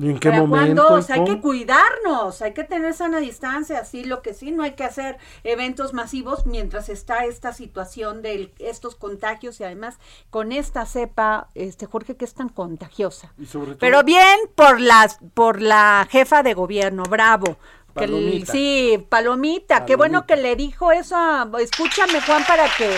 [0.00, 0.98] ¿Y en qué momento?
[1.10, 4.84] hay que cuidarnos, hay que tener sana distancia, así lo que sí, no hay que
[4.84, 9.98] hacer eventos masivos mientras está esta situación de estos contagios y además
[10.30, 13.34] con esta cepa, este Jorge, que es tan contagiosa.
[13.78, 17.58] Pero bien por las, por la jefa de gobierno, bravo.
[17.92, 18.52] Palomita.
[18.52, 21.16] sí, palomita, qué bueno que le dijo eso,
[21.58, 22.88] escúchame Juan para que,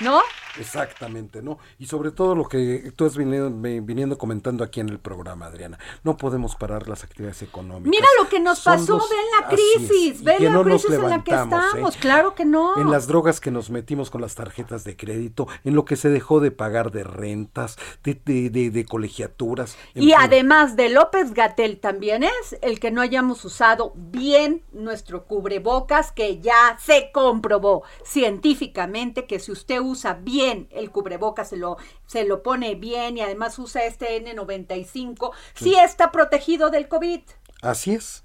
[0.00, 0.20] ¿no?
[0.58, 1.58] Exactamente, ¿no?
[1.78, 3.50] Y sobre todo lo que tú has viniendo,
[3.82, 7.90] viniendo comentando aquí en el programa, Adriana, no podemos parar las actividades económicas.
[7.90, 11.42] Mira lo que nos pasó, ven la crisis, ven la crisis en la que ¿eh?
[11.42, 12.76] estamos, claro que no.
[12.78, 16.08] En las drogas que nos metimos con las tarjetas de crédito, en lo que se
[16.08, 19.76] dejó de pagar de rentas, de, de, de, colegiaturas.
[19.94, 26.12] Y además de López Gatel también es el que no hayamos usado bien nuestro cubrebocas,
[26.12, 32.24] que ya se comprobó científicamente que si usted usa bien el cubrebocas, se lo, se
[32.24, 37.20] lo pone bien y además usa este N95, sí, está protegido del COVID.
[37.62, 38.24] Así es.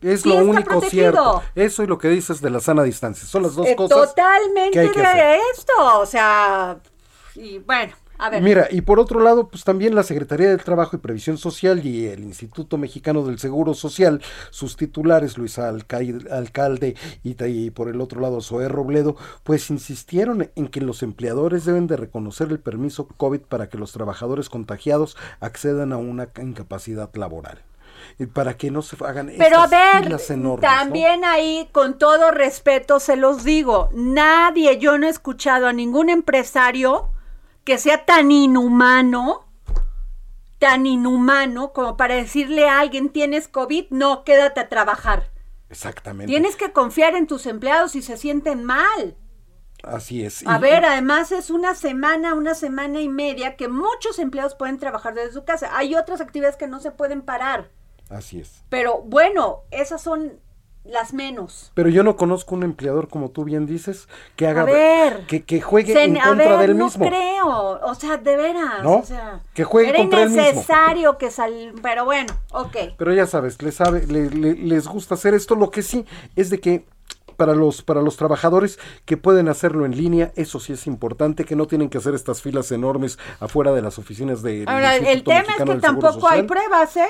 [0.00, 1.42] Es lo único cierto.
[1.54, 3.26] Eso y lo que dices de la sana distancia.
[3.26, 4.14] Son las dos eh, cosas.
[4.14, 5.98] Totalmente de esto.
[5.98, 6.80] O sea,
[7.34, 7.92] y bueno,
[8.42, 12.06] Mira, y por otro lado, pues también la Secretaría del Trabajo y Previsión Social y
[12.06, 18.40] el Instituto Mexicano del Seguro Social, sus titulares, Luis Alcalde y, por el otro lado
[18.40, 23.68] Zoé Robledo, pues insistieron en que los empleadores deben de reconocer el permiso COVID para
[23.68, 27.62] que los trabajadores contagiados accedan a una incapacidad laboral.
[28.32, 30.16] Para que no se hagan Pero a ver,
[30.60, 36.10] también ahí con todo respeto se los digo, nadie, yo no he escuchado a ningún
[36.10, 37.10] empresario
[37.70, 39.46] que sea tan inhumano,
[40.58, 45.30] tan inhumano como para decirle a alguien tienes COVID, no, quédate a trabajar.
[45.68, 46.26] Exactamente.
[46.32, 49.16] Tienes que confiar en tus empleados si se sienten mal.
[49.84, 50.44] Así es.
[50.48, 55.14] A ver, además es una semana, una semana y media que muchos empleados pueden trabajar
[55.14, 55.70] desde su casa.
[55.76, 57.70] Hay otras actividades que no se pueden parar.
[58.08, 58.64] Así es.
[58.68, 60.40] Pero bueno, esas son
[60.84, 61.70] las menos.
[61.74, 64.66] Pero yo no conozco un empleador, como tú bien dices, que haga
[65.26, 67.04] que, que juegue en contra del mismo.
[67.04, 68.82] No creo, o sea, de veras.
[68.82, 68.96] ¿No?
[68.96, 70.42] O sea, que juegue contra el mismo.
[70.42, 72.76] innecesario que sal, pero bueno, ok.
[72.96, 75.54] Pero ya sabes, les, sabe, les gusta hacer esto.
[75.54, 76.84] Lo que sí es de que
[77.36, 81.56] para los, para los trabajadores que pueden hacerlo en línea, eso sí es importante, que
[81.56, 84.64] no tienen que hacer estas filas enormes afuera de las oficinas de.
[84.66, 87.08] Ahora, el tema es que tampoco hay pruebas, ¿eh?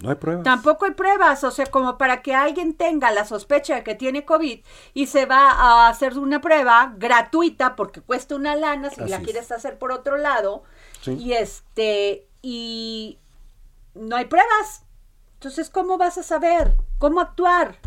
[0.00, 0.44] No hay pruebas.
[0.44, 4.24] Tampoco hay pruebas, o sea, como para que alguien tenga la sospecha de que tiene
[4.24, 4.60] COVID
[4.94, 9.50] y se va a hacer una prueba gratuita porque cuesta una lana si la quieres
[9.50, 10.62] hacer por otro lado.
[11.06, 13.18] Y este, y
[13.94, 14.84] no hay pruebas.
[15.34, 16.74] Entonces, ¿cómo vas a saber?
[16.98, 17.78] ¿Cómo actuar?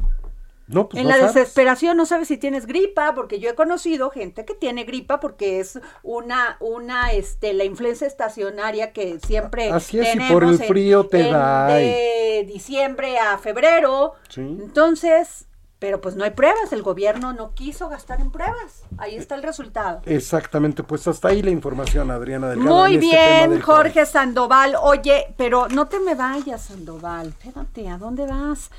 [0.71, 4.53] Pues en la desesperación no sabes si tienes gripa, porque yo he conocido gente que
[4.53, 10.19] tiene gripa porque es una, una, este, la influencia estacionaria que siempre Así es, y
[10.31, 11.67] por el frío te da.
[11.67, 14.13] De diciembre a febrero.
[14.35, 15.47] Entonces,
[15.81, 18.83] pero pues no hay pruebas, el gobierno no quiso gastar en pruebas.
[18.99, 20.03] Ahí está el resultado.
[20.05, 22.69] Exactamente, pues hasta ahí la información, Adriana Delgado.
[22.69, 24.75] Muy este bien, Jorge Sandoval.
[24.79, 27.29] Oye, pero no te me vayas, Sandoval.
[27.29, 28.69] Espérate, ¿a dónde vas?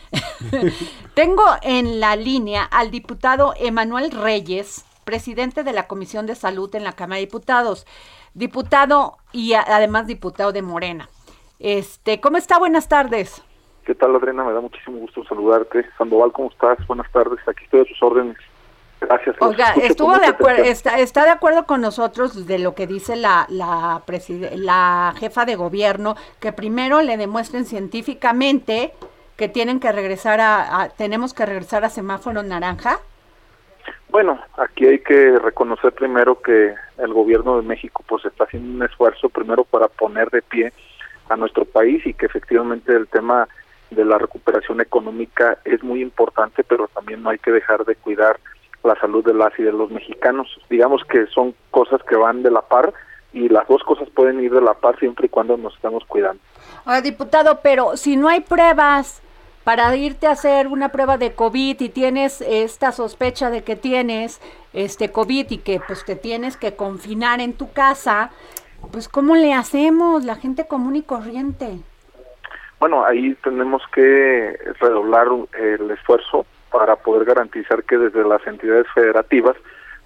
[1.14, 6.84] Tengo en la línea al diputado Emanuel Reyes, presidente de la Comisión de Salud en
[6.84, 7.84] la Cámara de Diputados.
[8.34, 11.10] Diputado y además diputado de Morena.
[11.58, 12.60] Este, ¿cómo está?
[12.60, 13.42] Buenas tardes.
[13.84, 14.44] ¿Qué tal, Adriana?
[14.44, 15.84] Me da muchísimo gusto saludarte.
[15.98, 16.78] Sandoval, ¿cómo estás?
[16.86, 17.40] Buenas tardes.
[17.48, 18.36] Aquí estoy a sus órdenes.
[19.00, 19.34] Gracias.
[19.40, 23.46] Oiga, estuvo de acuerdo, está, está, de acuerdo con nosotros de lo que dice la,
[23.48, 24.00] la,
[24.54, 28.92] la jefa de gobierno, que primero le demuestren científicamente
[29.36, 33.00] que tienen que regresar a, tenemos que regresar a semáforo naranja.
[34.08, 38.82] Bueno, aquí hay que reconocer primero que el gobierno de México pues está haciendo un
[38.88, 40.72] esfuerzo primero para poner de pie
[41.28, 43.48] a nuestro país y que efectivamente el tema
[43.94, 48.38] de la recuperación económica es muy importante, pero también no hay que dejar de cuidar
[48.84, 50.48] la salud de las y de los mexicanos.
[50.68, 52.92] Digamos que son cosas que van de la par
[53.32, 56.42] y las dos cosas pueden ir de la par siempre y cuando nos estamos cuidando.
[56.84, 59.22] Ahora, diputado, pero si no hay pruebas
[59.64, 64.40] para irte a hacer una prueba de COVID y tienes esta sospecha de que tienes
[64.72, 68.30] este COVID y que pues te tienes que confinar en tu casa,
[68.90, 71.78] pues ¿cómo le hacemos la gente común y corriente?
[72.82, 79.54] Bueno, ahí tenemos que redoblar el esfuerzo para poder garantizar que desde las entidades federativas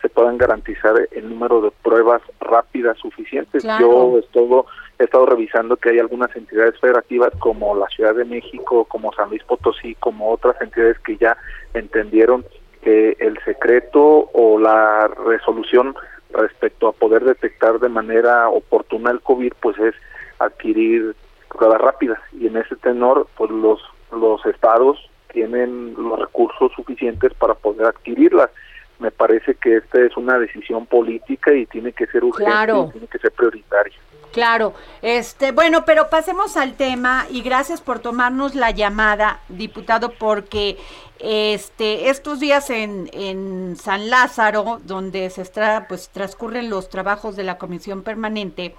[0.02, 3.64] se puedan garantizar el número de pruebas rápidas suficientes.
[3.80, 4.66] Yo estuvo,
[4.98, 9.30] he estado revisando que hay algunas entidades federativas como la Ciudad de México, como San
[9.30, 11.34] Luis Potosí, como otras entidades que ya
[11.72, 12.44] entendieron
[12.82, 15.96] que el secreto o la resolución
[16.28, 19.94] respecto a poder detectar de manera oportuna el COVID, pues es
[20.38, 21.16] adquirir
[21.56, 22.18] pruebas rápidas.
[22.32, 23.80] Y en ese tenor pues los
[24.12, 24.98] los estados
[25.32, 28.50] tienen los recursos suficientes para poder adquirirlas.
[28.98, 33.18] Me parece que esta es una decisión política y tiene que ser urgente tiene que
[33.18, 33.94] ser prioritaria.
[34.32, 40.76] Claro, este, bueno, pero pasemos al tema y gracias por tomarnos la llamada, diputado, porque
[41.18, 47.44] este, estos días en, en San Lázaro, donde se está, pues transcurren los trabajos de
[47.44, 48.74] la comisión permanente,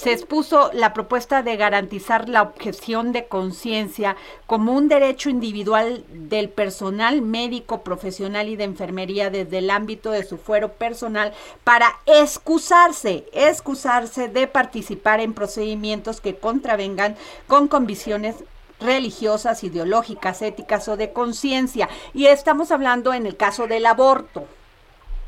[0.00, 6.48] se expuso la propuesta de garantizar la objeción de conciencia como un derecho individual del
[6.48, 11.34] personal médico, profesional y de enfermería desde el ámbito de su fuero personal
[11.64, 17.14] para excusarse, excusarse de participar en procedimientos que contravengan
[17.46, 18.36] con convicciones
[18.80, 21.90] religiosas, ideológicas, éticas o de conciencia.
[22.14, 24.46] Y estamos hablando en el caso del aborto.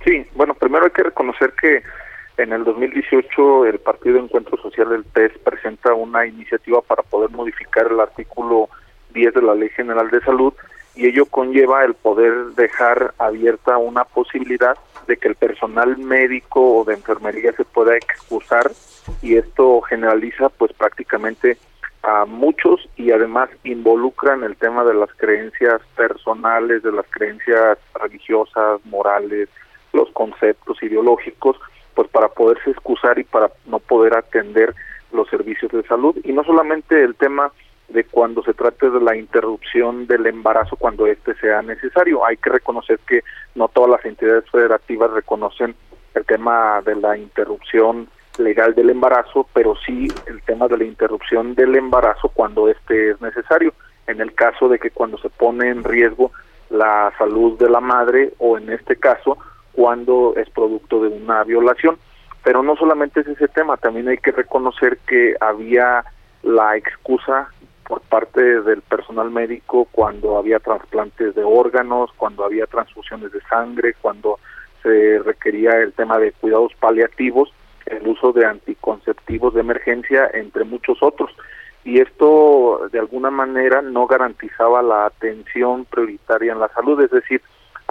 [0.03, 1.83] Sí, bueno, primero hay que reconocer que
[2.43, 7.87] en el 2018 el Partido Encuentro Social del PES presenta una iniciativa para poder modificar
[7.87, 8.69] el artículo
[9.15, 10.53] 10 de la Ley General de Salud
[10.95, 14.77] y ello conlleva el poder dejar abierta una posibilidad
[15.07, 18.71] de que el personal médico o de enfermería se pueda excusar
[19.23, 21.59] y esto generaliza pues prácticamente
[22.03, 28.81] a muchos y además involucran el tema de las creencias personales, de las creencias religiosas,
[28.87, 29.49] morales,
[29.93, 31.57] los conceptos ideológicos
[31.95, 34.75] pues para poderse excusar y para no poder atender
[35.13, 37.53] los servicios de salud y no solamente el tema
[37.89, 42.25] de cuando se trate de la interrupción del embarazo cuando este sea necesario.
[42.25, 43.23] Hay que reconocer que
[43.55, 45.75] no todas las entidades federativas reconocen
[46.15, 51.55] el tema de la interrupción legal del embarazo, pero sí el tema de la interrupción
[51.55, 53.75] del embarazo cuando este es necesario.
[54.07, 56.33] En el caso de que cuando se pone en riesgo
[56.71, 59.37] la salud de la madre o en este caso
[59.73, 61.99] cuando es producto de una violación.
[62.45, 66.05] Pero no solamente es ese tema, también hay que reconocer que había
[66.43, 67.49] la excusa
[67.87, 73.95] por parte del personal médico cuando había trasplantes de órganos, cuando había transfusiones de sangre,
[74.01, 74.39] cuando
[74.83, 77.53] se requería el tema de cuidados paliativos,
[77.87, 81.31] el uso de anticonceptivos de emergencia, entre muchos otros.
[81.85, 87.43] Y esto de alguna manera no garantizaba la atención prioritaria en la salud, es decir,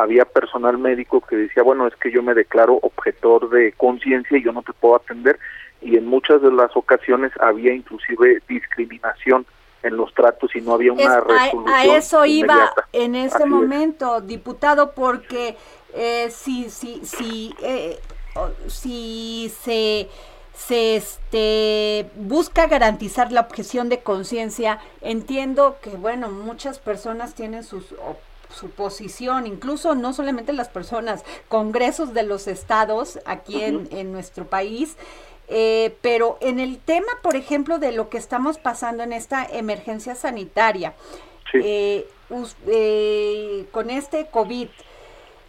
[0.01, 4.43] había personal médico que decía, bueno, es que yo me declaro objetor de conciencia y
[4.43, 5.39] yo no te puedo atender
[5.81, 9.45] y en muchas de las ocasiones había inclusive discriminación
[9.83, 11.67] en los tratos y no había una resolución.
[11.67, 15.57] A, eso iba en ese momento, diputado, porque
[15.95, 17.99] eh, si, si, si, eh,
[18.67, 20.07] si se
[20.53, 24.79] se este, busca garantizar la objeción de conciencia.
[25.01, 27.95] Entiendo que, bueno, muchas personas tienen sus
[28.53, 34.95] su posición, incluso no solamente las personas, congresos de los estados aquí en, nuestro país.
[35.53, 40.15] Eh, pero en el tema, por ejemplo, de lo que estamos pasando en esta emergencia
[40.15, 40.93] sanitaria,
[41.53, 42.07] eh,
[42.67, 44.69] eh, con este COVID,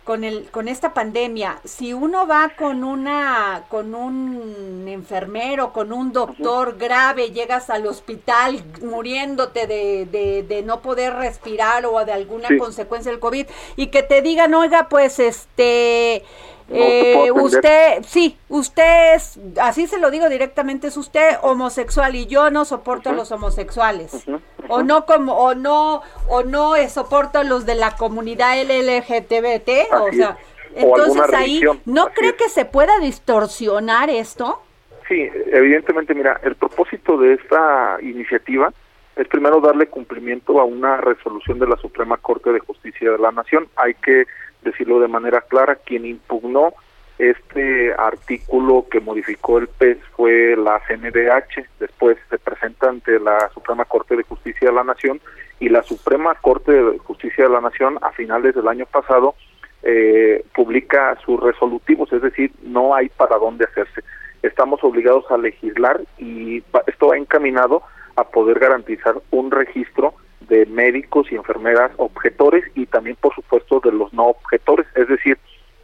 [0.04, 6.12] con el con esta pandemia, si uno va con una con un enfermero, con un
[6.12, 12.48] doctor grave, llegas al hospital muriéndote de, de, de no poder respirar o de alguna
[12.58, 13.46] consecuencia del COVID
[13.76, 16.24] y que te digan, "Oiga, pues este
[16.72, 22.50] eh, usted, sí, usted es, así se lo digo directamente, es usted homosexual y yo
[22.50, 24.26] no soporto a los homosexuales.
[24.68, 30.12] O no como, o no, o no soporto a los de la comunidad LGTBT, o
[30.12, 30.38] sea,
[30.74, 34.62] entonces ahí, ¿no cree que se pueda distorsionar esto?
[35.08, 38.72] Sí, evidentemente, mira, el propósito de esta iniciativa
[39.16, 43.30] es primero darle cumplimiento a una resolución de la Suprema Corte de Justicia de la
[43.30, 43.68] Nación.
[43.76, 44.24] Hay que
[44.62, 46.72] decirlo de manera clara, quien impugnó
[47.18, 53.84] este artículo que modificó el PES fue la CNDH, después se presenta ante la Suprema
[53.84, 55.20] Corte de Justicia de la Nación
[55.60, 59.34] y la Suprema Corte de Justicia de la Nación a finales del año pasado
[59.82, 64.02] eh, publica sus resolutivos, es decir, no hay para dónde hacerse.
[64.42, 67.82] Estamos obligados a legislar y esto va encaminado
[68.16, 70.14] a poder garantizar un registro
[70.48, 75.38] de médicos y enfermeras objetores y también por supuesto de los no objetores, es decir,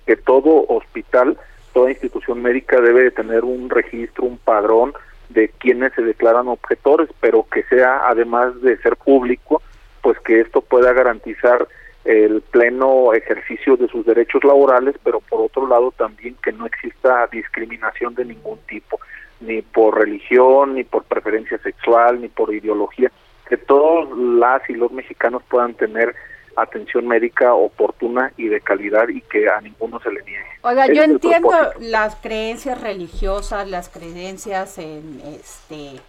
[0.07, 1.39] que todo hospital,
[1.73, 4.95] toda institución médica debe de tener un registro, un padrón
[5.29, 9.63] de quienes se declaran objetores, pero que sea además de ser público,
[10.03, 11.69] pues que esto pueda garantizar
[12.05, 17.27] el pleno ejercicio de sus derechos laborales, pero por otro lado también que no exista
[17.31, 18.99] discriminación de ningún tipo,
[19.41, 23.11] ni por religión, ni por preferencia sexual, ni por ideología
[23.49, 26.15] que todos las y los mexicanos puedan tener
[26.57, 30.45] atención médica oportuna y de calidad y que a ninguno se le niegue.
[30.63, 36.01] Oiga, yo entiendo las creencias religiosas, las creencias en este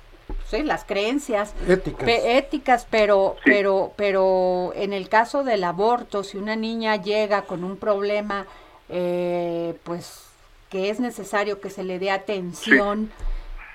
[0.45, 1.55] sí, las creencias
[2.07, 7.77] éticas, pero pero pero en el caso del aborto, si una niña llega con un
[7.77, 8.47] problema
[8.89, 10.28] eh, pues
[10.70, 13.11] que es necesario que se le dé atención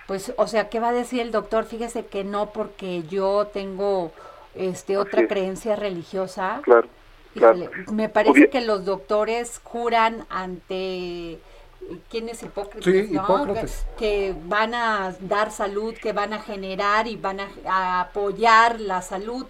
[0.06, 1.64] Pues, o sea, ¿qué va a decir el doctor?
[1.64, 4.12] Fíjese que no, porque yo tengo
[4.54, 6.60] este otra creencia religiosa.
[6.62, 6.88] Claro.
[7.90, 11.38] me parece que los doctores juran ante
[12.10, 13.86] ¿quién es Hipócrates?
[13.98, 19.46] Que, van a dar salud, que van a generar y van a, apoyar la salud.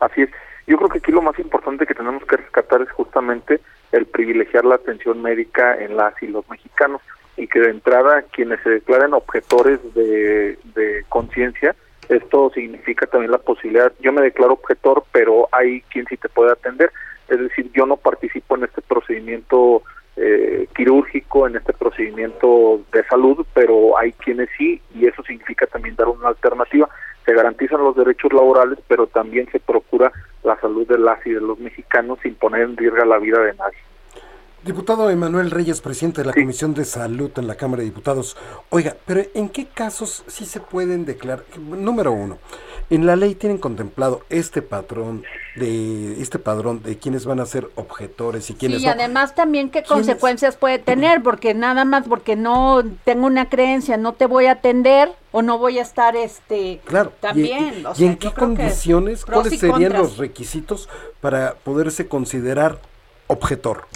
[0.00, 0.30] Así es.
[0.66, 3.60] Yo creo que aquí lo más importante que tenemos que rescatar es justamente
[3.92, 7.00] el privilegiar la atención médica en las y los mexicanos
[7.36, 11.74] y que de entrada quienes se declaren objetores de, de conciencia,
[12.08, 16.52] esto significa también la posibilidad, yo me declaro objetor, pero hay quien sí te puede
[16.52, 16.92] atender,
[17.28, 19.82] es decir, yo no participo en este procedimiento
[20.16, 25.96] eh, quirúrgico, en este procedimiento de salud, pero hay quienes sí, y eso significa también
[25.96, 26.88] dar una alternativa.
[27.24, 30.12] Se garantizan los derechos laborales, pero también se procura
[30.42, 33.54] la salud de las y de los mexicanos sin poner en riesgo la vida de
[33.54, 33.78] nadie.
[34.64, 38.36] Diputado Emanuel Reyes, presidente de la Comisión de Salud en la Cámara de Diputados.
[38.70, 41.44] Oiga, pero ¿en qué casos sí se pueden declarar?
[41.58, 42.38] Número uno,
[42.88, 45.24] en la ley tienen contemplado este patrón
[45.56, 49.68] de este padrón de quienes van a ser objetores y quienes sí, y además también
[49.68, 54.46] qué consecuencias puede tener, porque nada más porque no tengo una creencia, no te voy
[54.46, 57.82] a atender o no voy a estar este claro también.
[57.96, 60.88] ¿Y, en qué condiciones, cuáles serían los requisitos
[61.20, 62.78] para poderse considerar
[63.26, 63.88] objetor?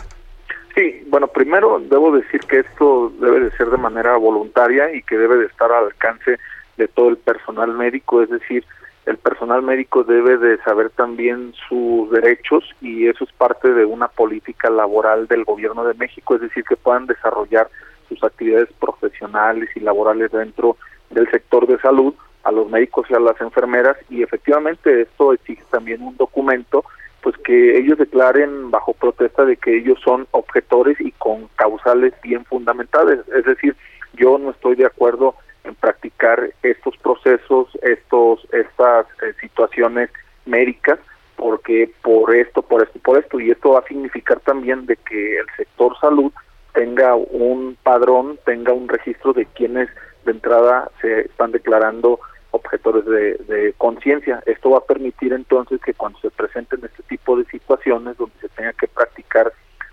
[0.77, 5.17] Sí, bueno, primero debo decir que esto debe de ser de manera voluntaria y que
[5.17, 6.39] debe de estar al alcance
[6.77, 8.63] de todo el personal médico, es decir,
[9.07, 14.09] el personal médico debe de saber también sus derechos y eso es parte de una
[14.09, 17.71] política laboral del gobierno de México, es decir, que puedan desarrollar
[18.11, 20.77] sus actividades profesionales y laborales dentro
[21.09, 22.13] del sector de salud
[22.45, 26.85] a los médicos y a las enfermeras y efectivamente esto exige también un documento
[27.27, 32.45] pues que ellos declaren bajo protesta de que ellos son objetores y con causales bien
[32.45, 33.19] fundamentales.
[33.37, 33.75] Es decir,
[34.13, 40.09] yo no estoy de acuerdo en practicar estos procesos, estos, estas eh, situaciones
[40.45, 41.01] médicas,
[41.35, 45.39] porque por esto, por esto, por esto, y esto va a significar también de que
[45.39, 46.31] el sector salud
[46.75, 49.89] tenga un padrón, tenga un registro de quienes
[50.25, 52.21] de entrada se están declarando
[52.57, 54.43] objetores de, conciencia.
[54.47, 56.81] Esto va a permitir entonces que cuando se presenten
[57.27, 59.53] tipo de situaciones donde se tenga que practicar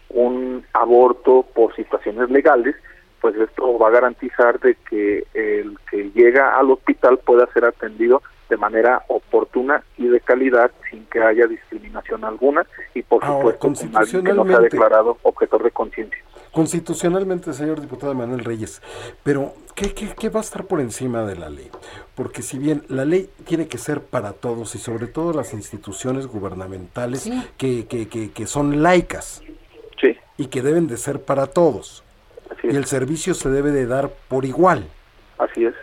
[0.10, 2.76] un aborto por situaciones legales,
[3.20, 8.22] pues esto va a garantizar de que el que llega al hospital pueda ser atendido
[8.50, 13.74] de manera oportuna y de calidad sin que haya discriminación alguna y por supuesto
[14.24, 16.23] que no se ha declarado objetor de conciencia.
[16.54, 18.80] Constitucionalmente, señor diputado Manuel Reyes,
[19.24, 21.68] pero ¿qué, ¿qué, va a estar por encima de la ley?
[22.14, 26.28] Porque si bien la ley tiene que ser para todos y sobre todo las instituciones
[26.28, 27.28] gubernamentales
[27.58, 29.42] que, que, que, son laicas
[30.38, 32.04] y que deben de ser para todos,
[32.62, 34.86] y el servicio se debe de dar por igual.
[35.40, 35.74] Así es.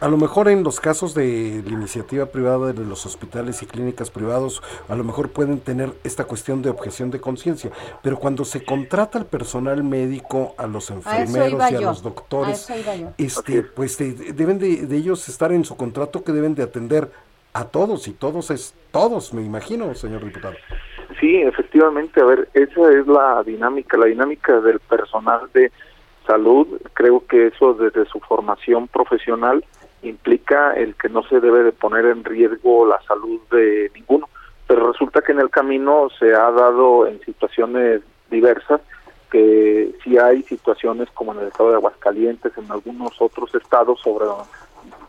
[0.00, 4.12] A lo mejor en los casos de la iniciativa privada de los hospitales y clínicas
[4.12, 8.64] privados, a lo mejor pueden tener esta cuestión de objeción de conciencia, pero cuando se
[8.64, 12.68] contrata al personal médico, a los enfermeros y a los doctores,
[13.18, 17.10] este, pues deben de, ellos estar en su contrato que deben de atender
[17.52, 20.54] a todos y todos es todos, me imagino, señor diputado.
[21.18, 25.72] Sí, efectivamente, a ver, esa es la dinámica, la dinámica del personal de
[26.24, 29.64] salud, creo que eso desde su formación profesional
[30.02, 34.28] implica el que no se debe de poner en riesgo la salud de ninguno.
[34.66, 38.80] Pero resulta que en el camino se ha dado en situaciones diversas
[39.30, 44.26] que si hay situaciones como en el estado de Aguascalientes, en algunos otros estados sobre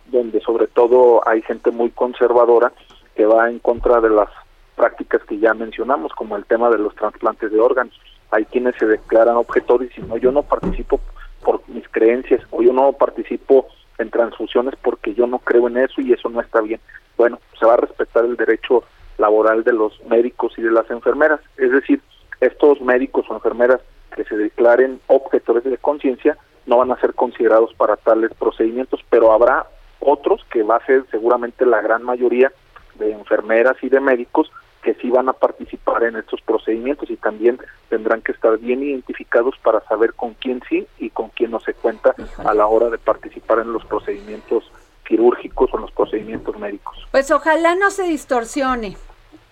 [0.07, 2.71] donde sobre todo hay gente muy conservadora
[3.15, 4.29] que va en contra de las
[4.75, 7.93] prácticas que ya mencionamos, como el tema de los trasplantes de órganos.
[8.31, 10.99] Hay quienes se declaran objetores y no, yo no participo
[11.43, 13.67] por mis creencias o yo no participo
[13.99, 16.79] en transfusiones porque yo no creo en eso y eso no está bien.
[17.17, 18.83] Bueno, se va a respetar el derecho
[19.17, 21.41] laboral de los médicos y de las enfermeras.
[21.57, 22.01] Es decir,
[22.39, 23.81] estos médicos o enfermeras
[24.15, 29.31] que se declaren objetores de conciencia no van a ser considerados para tales procedimientos, pero
[29.31, 29.67] habrá
[29.99, 32.51] otros que va a ser seguramente la gran mayoría
[32.95, 34.51] de enfermeras y de médicos
[34.81, 37.59] que sí van a participar en estos procedimientos y también
[37.89, 41.73] tendrán que estar bien identificados para saber con quién sí y con quién no se
[41.73, 44.71] cuenta a la hora de participar en los procedimientos
[45.05, 47.07] quirúrgicos o en los procedimientos médicos.
[47.11, 48.95] Pues ojalá no se distorsione.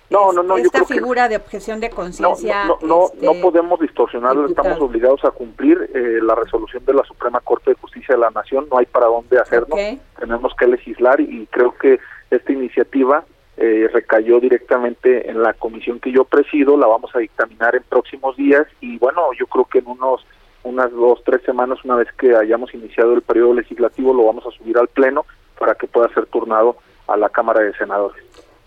[0.09, 0.57] No, no, no.
[0.57, 2.65] Esta figura de objeción de conciencia.
[2.65, 4.47] No, no, no, este, podemos distorsionarlo.
[4.47, 8.29] Estamos obligados a cumplir eh, la resolución de la Suprema Corte de Justicia de la
[8.29, 8.67] Nación.
[8.71, 9.75] No hay para dónde hacerlo.
[10.17, 11.99] Tenemos que legislar y creo que
[12.31, 13.25] esta iniciativa
[13.57, 18.37] eh, recayó directamente en la comisión que yo presido, la vamos a dictaminar en próximos
[18.37, 20.25] días y bueno, yo creo que en unos
[20.63, 24.51] unas dos, tres semanas, una vez que hayamos iniciado el periodo legislativo, lo vamos a
[24.51, 25.25] subir al Pleno
[25.57, 26.77] para que pueda ser turnado
[27.07, 28.23] a la Cámara de Senadores.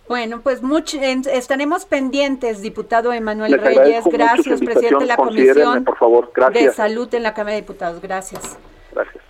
[0.08, 0.60] Bueno, pues
[1.32, 4.04] estaremos pendientes, diputado Emanuel Reyes.
[4.06, 6.32] Gracias, presidente de la Comisión por favor.
[6.52, 8.00] de Salud en la Cámara de Diputados.
[8.02, 8.58] Gracias.
[8.92, 9.22] Gracias.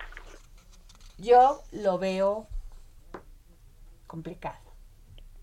[1.19, 2.47] Yo lo veo
[4.07, 4.70] complicado.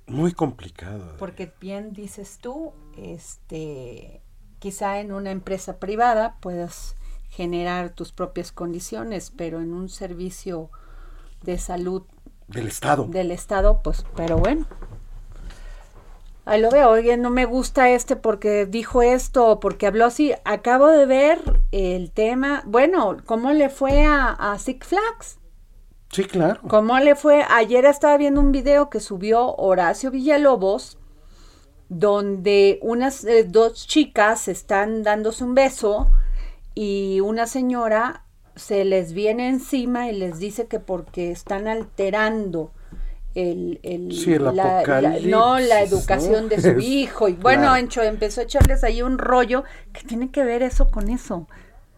[0.08, 1.16] Muy complicado.
[1.18, 4.22] Porque bien dices tú, este,
[4.58, 6.96] quizá en una empresa privada puedas
[7.28, 10.70] generar tus propias condiciones, pero en un servicio
[11.42, 12.02] de salud
[12.48, 13.04] del Estado.
[13.04, 14.66] Del Estado, pues, pero bueno.
[16.46, 20.32] Ahí lo veo, oye, no me gusta este porque dijo esto, porque habló así.
[20.46, 25.37] Acabo de ver el tema, bueno, ¿cómo le fue a, a Six Flags?
[26.10, 26.60] Sí, claro.
[26.68, 27.44] ¿Cómo le fue?
[27.48, 30.98] Ayer estaba viendo un video que subió Horacio Villalobos,
[31.88, 36.10] donde unas eh, dos chicas están dándose un beso
[36.74, 38.24] y una señora
[38.56, 42.72] se les viene encima y les dice que porque están alterando
[43.34, 44.08] el, el,
[44.56, 47.28] la, no la educación de su hijo.
[47.28, 51.46] Y bueno empezó a echarles ahí un rollo que tiene que ver eso con eso.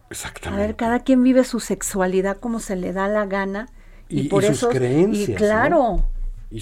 [0.09, 3.69] Exactamente a ver cada quien vive su sexualidad como se le da la gana
[4.11, 6.03] y, por sus creencias, y claro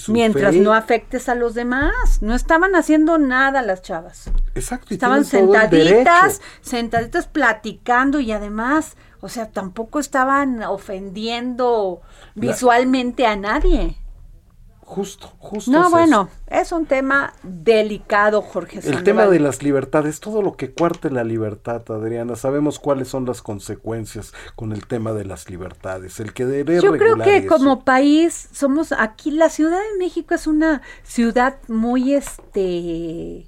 [0.07, 4.29] mientras no afectes a los demás no estaban haciendo nada las chavas.
[4.53, 12.01] Exacto estaban sentaditas sentaditas platicando y además o sea, tampoco estaban ofendiendo
[12.35, 13.97] visualmente a nadie.
[14.89, 15.69] Justo, justo.
[15.69, 18.79] No, bueno, es un tema delicado, Jorge.
[18.83, 23.23] El tema de las libertades, todo lo que cuarte la libertad, Adriana, sabemos cuáles son
[23.23, 26.19] las consecuencias con el tema de las libertades.
[26.19, 30.47] El que debe Yo creo que como país somos aquí la Ciudad de México es
[30.47, 33.47] una ciudad muy este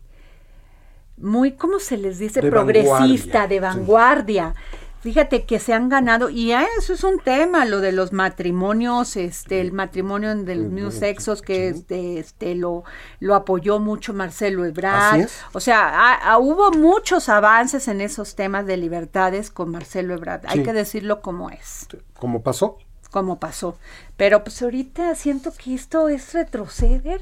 [1.18, 4.54] muy cómo se les dice progresista, de vanguardia.
[5.02, 9.60] Fíjate que se han ganado, y eso es un tema, lo de los matrimonios, este,
[9.60, 12.84] el matrimonio de los mismos sexos, que este, este, lo,
[13.20, 15.28] lo apoyó mucho Marcelo Ebrard.
[15.54, 20.45] O sea, hubo muchos avances en esos temas de libertades con Marcelo Ebrard.
[20.45, 21.88] Hay que decirlo como es.
[22.20, 22.78] ¿Cómo pasó?
[23.10, 23.78] Como pasó.
[24.18, 27.22] Pero pues ahorita siento que esto es retroceder.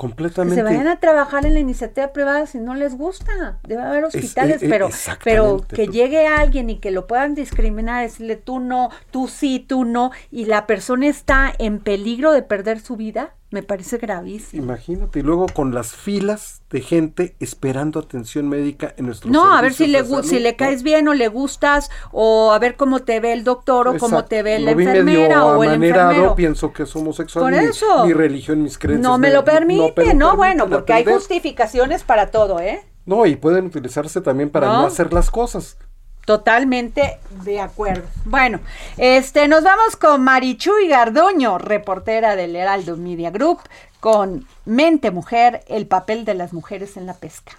[0.00, 0.54] Completamente.
[0.54, 3.58] Que se vayan a trabajar en la iniciativa privada si no les gusta.
[3.68, 4.88] Debe haber hospitales, eh, pero,
[5.22, 9.84] pero que llegue alguien y que lo puedan discriminar, decirle tú no, tú sí, tú
[9.84, 14.62] no, y la persona está en peligro de perder su vida, me parece gravísimo.
[14.62, 19.60] Imagínate, y luego con las filas de gente esperando atención médica en nuestro No, a
[19.60, 23.18] ver si le, si le caes bien o le gustas, o a ver cómo te
[23.18, 26.36] ve el doctor o cómo te ve la enfermera o el enfermero.
[26.36, 27.44] pienso que es homosexual.
[27.44, 28.06] Por eso.
[28.06, 29.02] Mi, religión, mis creencias.
[29.02, 32.86] No me, lo permite, no, bueno, porque hay justificaciones para todo, ¿eh?
[33.04, 35.76] No, y pueden utilizarse también para no hacer las cosas.
[36.24, 38.04] Totalmente de acuerdo.
[38.24, 38.60] Bueno,
[38.96, 43.60] este nos vamos con Marichuy Garduño, reportera del Heraldo Media Group,
[44.00, 47.52] con Mente Mujer, el papel de las mujeres en la pesca.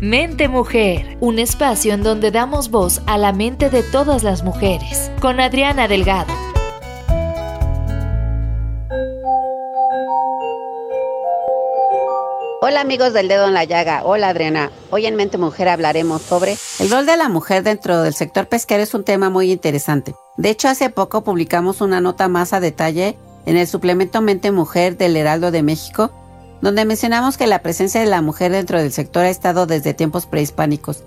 [0.00, 5.10] Mente Mujer, un espacio en donde damos voz a la mente de todas las mujeres,
[5.20, 6.32] con Adriana Delgado.
[12.64, 14.70] Hola amigos del dedo en la llaga, hola Adriana.
[14.90, 18.84] Hoy en Mente Mujer hablaremos sobre el rol de la mujer dentro del sector pesquero
[18.84, 20.14] es un tema muy interesante.
[20.36, 24.96] De hecho, hace poco publicamos una nota más a detalle en el suplemento Mente Mujer
[24.96, 26.12] del Heraldo de México,
[26.60, 30.26] donde mencionamos que la presencia de la mujer dentro del sector ha estado desde tiempos
[30.26, 31.02] prehispánicos,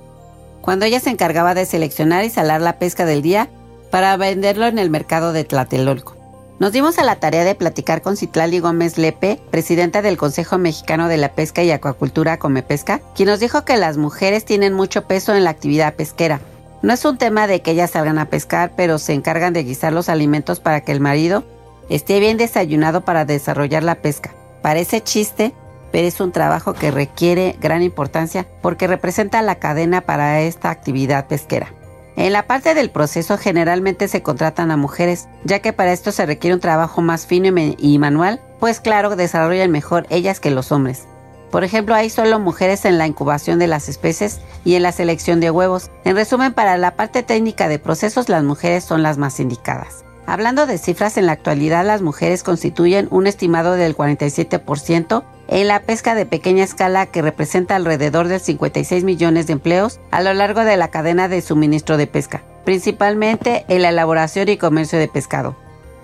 [0.59, 3.47] cuando ella se encargaba de seleccionar y salar la pesca del día
[3.91, 6.14] para venderlo en el mercado de Tlatelolco.
[6.57, 11.09] Nos dimos a la tarea de platicar con Citlali Gómez Lepe, presidenta del Consejo Mexicano
[11.09, 15.35] de la Pesca y Acuacultura Comepesca, quien nos dijo que las mujeres tienen mucho peso
[15.35, 16.39] en la actividad pesquera.
[16.81, 19.91] No es un tema de que ellas salgan a pescar, pero se encargan de guisar
[19.91, 21.43] los alimentos para que el marido
[21.89, 24.33] esté bien desayunado para desarrollar la pesca.
[24.61, 25.53] Parece chiste,
[25.91, 31.27] pero es un trabajo que requiere gran importancia porque representa la cadena para esta actividad
[31.27, 31.73] pesquera.
[32.17, 36.25] En la parte del proceso generalmente se contratan a mujeres, ya que para esto se
[36.25, 41.07] requiere un trabajo más fino y manual, pues claro, desarrollan mejor ellas que los hombres.
[41.51, 45.39] Por ejemplo, hay solo mujeres en la incubación de las especies y en la selección
[45.39, 45.91] de huevos.
[46.03, 50.05] En resumen, para la parte técnica de procesos, las mujeres son las más indicadas.
[50.25, 55.81] Hablando de cifras, en la actualidad las mujeres constituyen un estimado del 47% en la
[55.81, 60.61] pesca de pequeña escala que representa alrededor de 56 millones de empleos a lo largo
[60.61, 65.55] de la cadena de suministro de pesca, principalmente en la elaboración y comercio de pescado.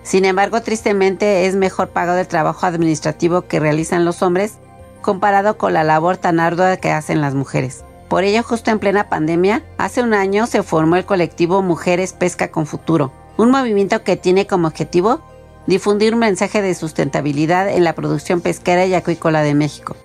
[0.03, 4.57] Sin embargo, tristemente es mejor pagado el trabajo administrativo que realizan los hombres
[5.01, 7.83] comparado con la labor tan ardua que hacen las mujeres.
[8.07, 12.51] Por ello, justo en plena pandemia, hace un año se formó el colectivo Mujeres Pesca
[12.51, 15.21] con Futuro, un movimiento que tiene como objetivo
[15.67, 19.95] difundir un mensaje de sustentabilidad en la producción pesquera y acuícola de México.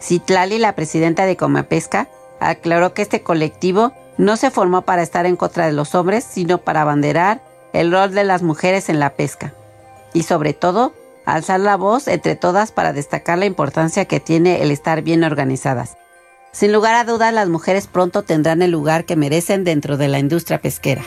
[0.00, 2.08] Citlali, la presidenta de Comapesca,
[2.40, 6.58] aclaró que este colectivo no se formó para estar en contra de los hombres, sino
[6.58, 9.54] para abanderar el rol de las mujeres en la pesca.
[10.14, 10.92] Y sobre todo,
[11.26, 15.96] alzar la voz entre todas para destacar la importancia que tiene el estar bien organizadas.
[16.52, 20.18] Sin lugar a dudas, las mujeres pronto tendrán el lugar que merecen dentro de la
[20.18, 21.02] industria pesquera.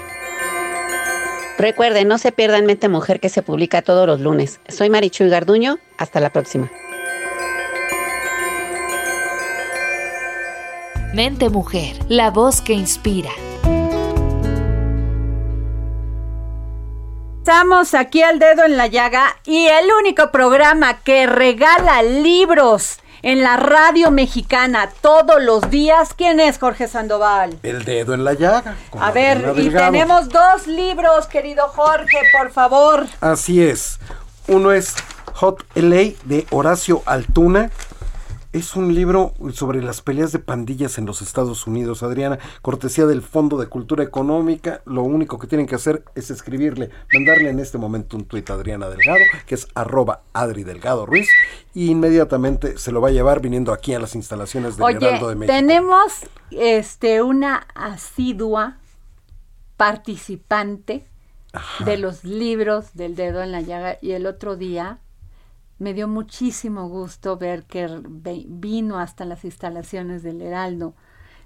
[1.61, 4.59] Recuerden, no se pierdan Mente Mujer que se publica todos los lunes.
[4.67, 6.71] Soy Marichuy Garduño, hasta la próxima.
[11.13, 13.29] Mente Mujer, la voz que inspira.
[17.37, 23.41] Estamos aquí al dedo en la llaga y el único programa que regala libros en
[23.41, 26.13] la radio mexicana todos los días.
[26.15, 27.57] ¿Quién es Jorge Sandoval?
[27.63, 28.75] El dedo en la llaga.
[28.99, 33.05] A ver, y tenemos dos libros, querido Jorge, por favor.
[33.19, 33.99] Así es.
[34.47, 34.95] Uno es
[35.33, 37.71] Hot LA de Horacio Altuna
[38.53, 43.21] es un libro sobre las peleas de pandillas en los Estados Unidos, Adriana, cortesía del
[43.21, 44.81] Fondo de Cultura Económica.
[44.85, 48.53] Lo único que tienen que hacer es escribirle, mandarle en este momento un tuit a
[48.53, 51.29] Adriana Delgado, que es arroba Adri Delgado Ruiz,
[51.73, 55.35] y inmediatamente se lo va a llevar viniendo aquí a las instalaciones del Heraldo de
[55.35, 55.53] México.
[55.53, 56.11] Tenemos
[56.51, 58.77] este una asidua
[59.77, 61.05] participante
[61.85, 64.99] de los libros del dedo en la llaga y el otro día
[65.81, 67.87] me dio muchísimo gusto ver que
[68.47, 70.93] vino hasta las instalaciones del Heraldo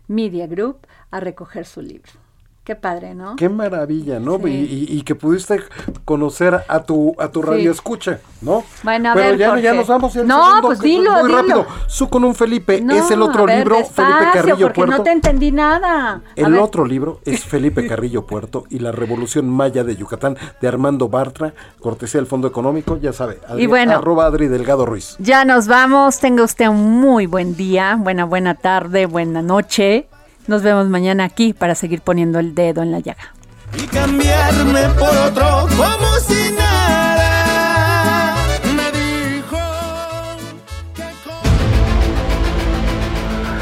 [0.10, 2.25] Media Group a recoger su libro.
[2.66, 3.36] Qué padre, ¿no?
[3.36, 4.40] Qué maravilla, ¿no?
[4.48, 5.62] Y, que pudiste
[6.04, 8.64] conocer a tu a tu radio escucha, ¿no?
[8.82, 10.16] Bueno, a ver, ya, ya, nos vamos.
[10.16, 11.68] no, pues dilo, Muy rápido.
[11.86, 14.98] Su con un Felipe es el otro libro, Felipe Carrillo porque Puerto.
[14.98, 16.24] no te entendí nada.
[16.36, 21.08] el otro libro es Felipe Carrillo Puerto y la Revolución Maya de Yucatán de Armando
[21.08, 25.18] Bartra, cortesía del Fondo Económico, ya sabe, y bueno, arroba Adri Delgado Ruiz.
[25.20, 30.08] Ya nos vamos, tenga usted un muy buen día, buena, buena tarde, buena noche.
[30.48, 33.34] Nos vemos mañana aquí para seguir poniendo el dedo en la llaga.
[33.78, 38.36] Y cambiarme por otro como si nada.
[38.76, 39.58] Me dijo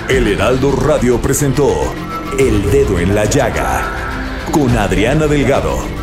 [0.09, 1.69] El Heraldo Radio presentó
[2.37, 3.81] El Dedo en la Llaga
[4.51, 6.02] con Adriana Delgado.